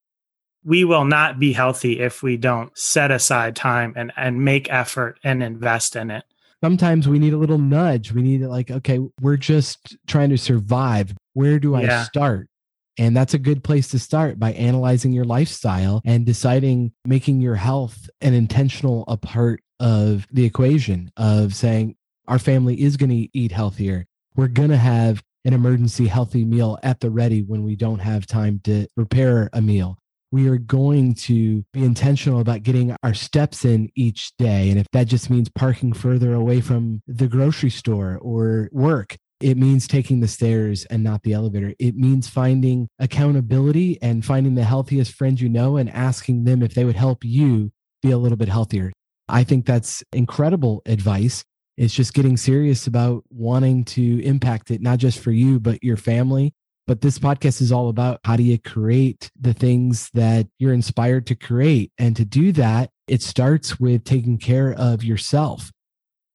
we 0.64 0.84
will 0.84 1.06
not 1.06 1.40
be 1.40 1.54
healthy 1.54 2.00
if 2.00 2.22
we 2.22 2.38
don't 2.38 2.76
set 2.78 3.12
aside 3.12 3.56
time 3.56 3.94
and, 3.96 4.12
and 4.16 4.44
make 4.44 4.72
effort 4.72 5.20
and 5.24 5.42
invest 5.42 5.96
in 5.96 6.12
it. 6.12 6.24
Sometimes 6.64 7.08
we 7.08 7.18
need 7.18 7.34
a 7.34 7.38
little 7.38 7.58
nudge. 7.58 8.12
We 8.12 8.22
need 8.22 8.42
like, 8.42 8.70
okay, 8.70 9.00
we're 9.20 9.38
just 9.38 9.98
trying 10.06 10.30
to 10.30 10.38
survive. 10.38 11.16
Where 11.34 11.58
do 11.58 11.74
I 11.74 11.82
yeah. 11.82 12.04
start? 12.04 12.50
And 12.98 13.18
that's 13.18 13.34
a 13.34 13.40
good 13.40 13.64
place 13.64 13.88
to 13.90 14.00
start 14.00 14.38
by 14.38 14.52
analyzing 14.54 15.12
your 15.12 15.26
lifestyle 15.26 16.02
and 16.06 16.26
deciding, 16.26 16.92
making 17.06 17.42
your 17.42 17.56
health 17.56 18.10
an 18.20 18.36
intentional 18.36 19.06
a 19.08 19.18
part 19.18 19.62
of 19.80 20.28
the 20.32 20.46
equation 20.46 21.12
of 21.18 21.56
saying, 21.56 21.96
our 22.28 22.38
family 22.38 22.80
is 22.80 22.98
going 22.98 23.10
to 23.10 23.28
eat 23.34 23.52
healthier. 23.52 24.06
We're 24.36 24.48
going 24.48 24.70
to 24.70 24.78
have 24.78 25.24
an 25.44 25.54
emergency 25.54 26.06
healthy 26.06 26.46
meal 26.46 26.78
at 26.84 27.00
the 27.00 27.10
ready 27.10 27.42
when 27.42 27.64
we 27.64 27.76
don't 27.76 28.00
have 28.00 28.28
time 28.28 28.62
to 28.66 28.88
prepare 28.96 29.50
a 29.54 29.62
meal 29.62 29.98
we 30.32 30.48
are 30.48 30.58
going 30.58 31.14
to 31.14 31.64
be 31.74 31.84
intentional 31.84 32.40
about 32.40 32.64
getting 32.64 32.96
our 33.04 33.14
steps 33.14 33.66
in 33.66 33.90
each 33.96 34.32
day. 34.38 34.70
And 34.70 34.80
if 34.80 34.88
that 34.94 35.08
just 35.08 35.30
means 35.30 35.50
parking 35.50 35.94
further 35.94 36.34
away 36.34 36.62
from 36.62 37.02
the 37.06 37.28
grocery 37.28 37.70
store 37.70 38.18
or 38.22 38.70
work, 38.72 39.18
it 39.42 39.58
means 39.58 39.88
taking 39.88 40.20
the 40.20 40.28
stairs 40.28 40.86
and 40.86 41.04
not 41.04 41.24
the 41.24 41.34
elevator. 41.34 41.74
It 41.80 41.96
means 41.96 42.30
finding 42.30 42.88
accountability 43.00 44.02
and 44.02 44.24
finding 44.24 44.56
the 44.56 44.64
healthiest 44.64 45.14
friends 45.14 45.42
you 45.42 45.50
know 45.50 45.78
and 45.78 45.90
asking 45.90 46.46
them 46.46 46.62
if 46.62 46.76
they 46.76 46.86
would 46.86 46.96
help 46.96 47.26
you 47.26 47.72
be 48.02 48.12
a 48.12 48.18
little 48.18 48.38
bit 48.38 48.50
healthier. 48.50 48.92
I 49.28 49.44
think 49.44 49.66
that's 49.66 50.04
incredible 50.14 50.82
advice. 50.86 51.44
It's 51.78 51.94
just 51.94 52.14
getting 52.14 52.38
serious 52.38 52.86
about 52.86 53.24
wanting 53.30 53.86
to 53.86 54.24
impact 54.24 54.72
it, 54.72 54.82
not 54.82 55.00
just 55.00 55.20
for 55.20 55.32
you, 55.32 55.60
but 55.60 55.84
your 55.84 55.98
family 55.98 56.54
but 56.88 57.02
this 57.02 57.20
podcast 57.20 57.62
is 57.62 57.72
all 57.72 57.90
about 57.90 58.20
how 58.26 58.36
do 58.36 58.44
you 58.44 58.58
create 58.60 59.32
the 59.40 59.54
things 59.54 60.10
that 60.14 60.48
you're 60.60 60.74
inspired 60.74 61.28
to 61.28 61.36
create. 61.36 61.92
And 61.98 62.16
to 62.16 62.26
do 62.26 62.52
that, 62.54 62.90
it 63.08 63.22
starts 63.22 63.80
with 63.80 64.04
taking 64.04 64.38
care 64.38 64.74
of 64.74 65.04
yourself. 65.04 65.72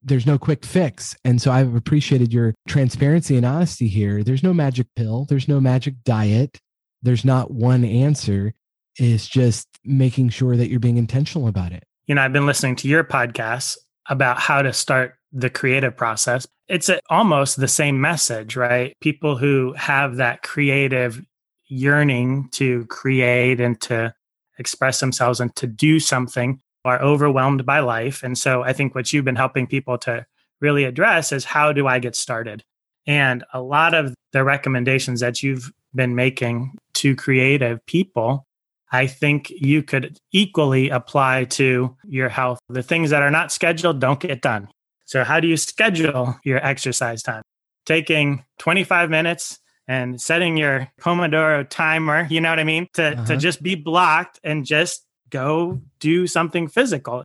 There's 0.02 0.26
no 0.26 0.38
quick 0.38 0.64
fix. 0.64 1.16
And 1.24 1.42
so 1.42 1.50
I've 1.50 1.74
appreciated 1.74 2.32
your 2.32 2.54
transparency 2.68 3.36
and 3.36 3.44
honesty 3.44 3.88
here. 3.88 4.22
There's 4.22 4.42
no 4.42 4.54
magic 4.54 4.86
pill, 4.94 5.26
there's 5.28 5.48
no 5.48 5.60
magic 5.60 5.94
diet. 6.04 6.58
there's 7.02 7.24
not 7.24 7.50
one 7.50 7.84
answer. 7.84 8.54
It's 8.96 9.28
just 9.28 9.68
making 9.84 10.30
sure 10.30 10.56
that 10.56 10.68
you're 10.68 10.80
being 10.80 10.96
intentional 10.96 11.48
about 11.48 11.72
it. 11.72 11.84
You 12.06 12.14
know, 12.14 12.22
I've 12.22 12.32
been 12.32 12.46
listening 12.46 12.76
to 12.76 12.88
your 12.88 13.04
podcast 13.04 13.76
about 14.08 14.38
how 14.38 14.62
to 14.62 14.72
start 14.72 15.15
the 15.32 15.50
creative 15.50 15.96
process. 15.96 16.46
It's 16.68 16.90
almost 17.10 17.58
the 17.58 17.68
same 17.68 18.00
message, 18.00 18.56
right? 18.56 18.94
People 19.00 19.36
who 19.36 19.72
have 19.74 20.16
that 20.16 20.42
creative 20.42 21.22
yearning 21.68 22.48
to 22.52 22.86
create 22.86 23.60
and 23.60 23.80
to 23.82 24.14
express 24.58 25.00
themselves 25.00 25.40
and 25.40 25.54
to 25.56 25.66
do 25.66 26.00
something 26.00 26.60
are 26.84 27.02
overwhelmed 27.02 27.66
by 27.66 27.80
life. 27.80 28.22
And 28.22 28.38
so 28.38 28.62
I 28.62 28.72
think 28.72 28.94
what 28.94 29.12
you've 29.12 29.24
been 29.24 29.36
helping 29.36 29.66
people 29.66 29.98
to 29.98 30.24
really 30.60 30.84
address 30.84 31.32
is 31.32 31.44
how 31.44 31.72
do 31.72 31.86
I 31.86 31.98
get 31.98 32.16
started? 32.16 32.64
And 33.06 33.44
a 33.52 33.60
lot 33.60 33.94
of 33.94 34.14
the 34.32 34.44
recommendations 34.44 35.20
that 35.20 35.42
you've 35.42 35.72
been 35.94 36.14
making 36.14 36.76
to 36.94 37.14
creative 37.14 37.84
people, 37.86 38.46
I 38.92 39.06
think 39.06 39.50
you 39.50 39.82
could 39.82 40.18
equally 40.32 40.88
apply 40.90 41.44
to 41.44 41.96
your 42.04 42.28
health. 42.28 42.58
The 42.68 42.82
things 42.82 43.10
that 43.10 43.22
are 43.22 43.30
not 43.30 43.52
scheduled 43.52 44.00
don't 44.00 44.20
get 44.20 44.40
done. 44.40 44.68
So, 45.06 45.22
how 45.24 45.40
do 45.40 45.48
you 45.48 45.56
schedule 45.56 46.38
your 46.44 46.64
exercise 46.64 47.22
time? 47.22 47.42
Taking 47.86 48.44
25 48.58 49.08
minutes 49.08 49.60
and 49.88 50.20
setting 50.20 50.56
your 50.56 50.88
Pomodoro 51.00 51.66
timer, 51.68 52.26
you 52.28 52.40
know 52.40 52.50
what 52.50 52.58
I 52.58 52.64
mean? 52.64 52.88
To, 52.94 53.12
uh-huh. 53.12 53.24
to 53.26 53.36
just 53.36 53.62
be 53.62 53.76
blocked 53.76 54.40
and 54.42 54.66
just 54.66 55.06
go 55.30 55.80
do 56.00 56.26
something 56.26 56.66
physical. 56.66 57.22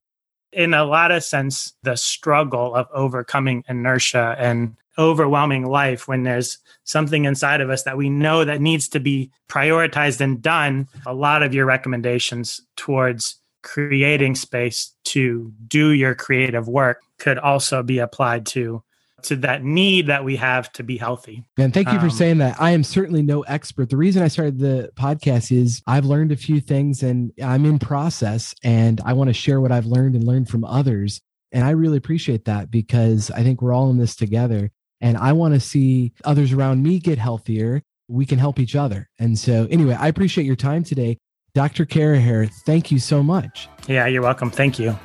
In 0.54 0.74
a 0.74 0.84
lot 0.84 1.12
of 1.12 1.24
sense, 1.24 1.74
the 1.82 1.96
struggle 1.96 2.76
of 2.76 2.88
overcoming 2.94 3.64
inertia 3.68 4.36
and 4.38 4.76
overwhelming 4.98 5.66
life 5.66 6.08
when 6.08 6.24
there's 6.24 6.60
something 6.84 7.26
inside 7.26 7.62
of 7.62 7.70
us 7.70 7.84
that 7.84 7.98
we 7.98 8.10
know 8.10 8.44
that 8.44 8.62
needs 8.62 8.90
to 8.90 9.00
be 9.00 9.32
prioritized 9.50 10.22
and 10.22 10.42
done 10.42 10.88
a 11.06 11.14
lot 11.14 11.42
of 11.42 11.54
your 11.54 11.66
recommendations 11.66 12.62
towards 12.76 13.38
creating 13.64 14.36
space 14.36 14.94
to 15.06 15.52
do 15.68 15.92
your 15.92 16.14
creative 16.14 16.68
work 16.68 17.02
could 17.22 17.38
also 17.38 17.84
be 17.84 18.00
applied 18.00 18.48
to 18.48 18.84
to 19.24 19.36
that 19.36 19.64
need 19.64 20.08
that 20.08 20.26
we 20.26 20.36
have 20.36 20.72
to 20.74 20.82
be 20.82 20.98
healthy. 20.98 21.44
And 21.56 21.72
thank 21.72 21.92
you 21.92 22.00
for 22.00 22.06
um, 22.06 22.10
saying 22.10 22.38
that. 22.40 22.60
I 22.60 22.72
am 22.72 22.84
certainly 22.84 23.22
no 23.22 23.42
expert. 23.42 23.92
The 23.92 23.98
reason 23.98 24.24
I 24.24 24.28
started 24.28 24.58
the 24.58 24.90
podcast 24.96 25.56
is 25.56 25.84
I've 25.86 26.06
learned 26.06 26.32
a 26.32 26.36
few 26.36 26.60
things 26.60 27.04
and 27.04 27.32
I'm 27.44 27.66
in 27.66 27.78
process 27.78 28.56
and 28.64 29.00
I 29.06 29.14
want 29.14 29.28
to 29.28 29.34
share 29.36 29.62
what 29.62 29.72
I've 29.72 29.86
learned 29.86 30.16
and 30.16 30.24
learn 30.24 30.46
from 30.46 30.64
others. 30.64 31.22
And 31.52 31.64
I 31.64 31.70
really 31.70 31.98
appreciate 31.98 32.46
that 32.46 32.72
because 32.72 33.30
I 33.30 33.44
think 33.44 33.62
we're 33.62 33.74
all 33.74 33.92
in 33.92 34.00
this 34.00 34.16
together. 34.16 34.72
And 35.02 35.16
I 35.18 35.34
want 35.34 35.54
to 35.54 35.60
see 35.60 36.14
others 36.24 36.52
around 36.52 36.82
me 36.82 36.98
get 36.98 37.20
healthier. 37.20 37.84
We 38.08 38.26
can 38.26 38.40
help 38.40 38.58
each 38.58 38.76
other. 38.76 39.08
And 39.20 39.38
so, 39.38 39.68
anyway, 39.70 39.96
I 40.00 40.08
appreciate 40.08 40.46
your 40.46 40.56
time 40.56 40.84
today. 40.84 41.20
Dr. 41.54 41.86
Carraher, 41.86 42.52
thank 42.66 42.92
you 42.92 42.98
so 42.98 43.22
much. 43.22 43.70
Yeah, 43.88 44.08
you're 44.08 44.24
welcome. 44.24 44.50
Thank 44.50 44.80
you. 44.80 44.98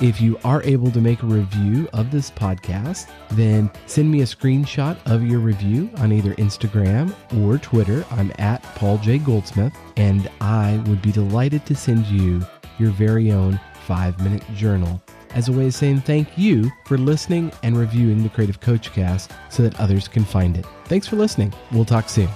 If 0.00 0.20
you 0.20 0.38
are 0.44 0.62
able 0.62 0.90
to 0.90 1.00
make 1.00 1.22
a 1.22 1.26
review 1.26 1.88
of 1.94 2.10
this 2.10 2.30
podcast, 2.30 3.08
then 3.30 3.70
send 3.86 4.10
me 4.10 4.20
a 4.20 4.26
screenshot 4.26 4.98
of 5.06 5.22
your 5.22 5.38
review 5.38 5.88
on 5.96 6.12
either 6.12 6.34
Instagram 6.34 7.14
or 7.42 7.56
Twitter. 7.56 8.04
I'm 8.10 8.30
at 8.38 8.62
Paul 8.74 8.98
J. 8.98 9.16
Goldsmith, 9.16 9.74
and 9.96 10.30
I 10.42 10.82
would 10.86 11.00
be 11.00 11.12
delighted 11.12 11.64
to 11.66 11.74
send 11.74 12.04
you 12.06 12.44
your 12.78 12.90
very 12.90 13.32
own 13.32 13.58
five 13.86 14.20
minute 14.22 14.42
journal 14.54 15.00
as 15.30 15.48
a 15.48 15.52
way 15.52 15.66
of 15.66 15.74
saying 15.74 16.00
thank 16.00 16.36
you 16.36 16.70
for 16.84 16.98
listening 16.98 17.50
and 17.62 17.78
reviewing 17.78 18.22
the 18.22 18.28
Creative 18.28 18.60
Coach 18.60 18.92
Cast 18.92 19.30
so 19.48 19.62
that 19.62 19.78
others 19.80 20.08
can 20.08 20.24
find 20.24 20.58
it. 20.58 20.66
Thanks 20.84 21.06
for 21.06 21.16
listening. 21.16 21.54
We'll 21.72 21.84
talk 21.86 22.08
soon. 22.10 22.28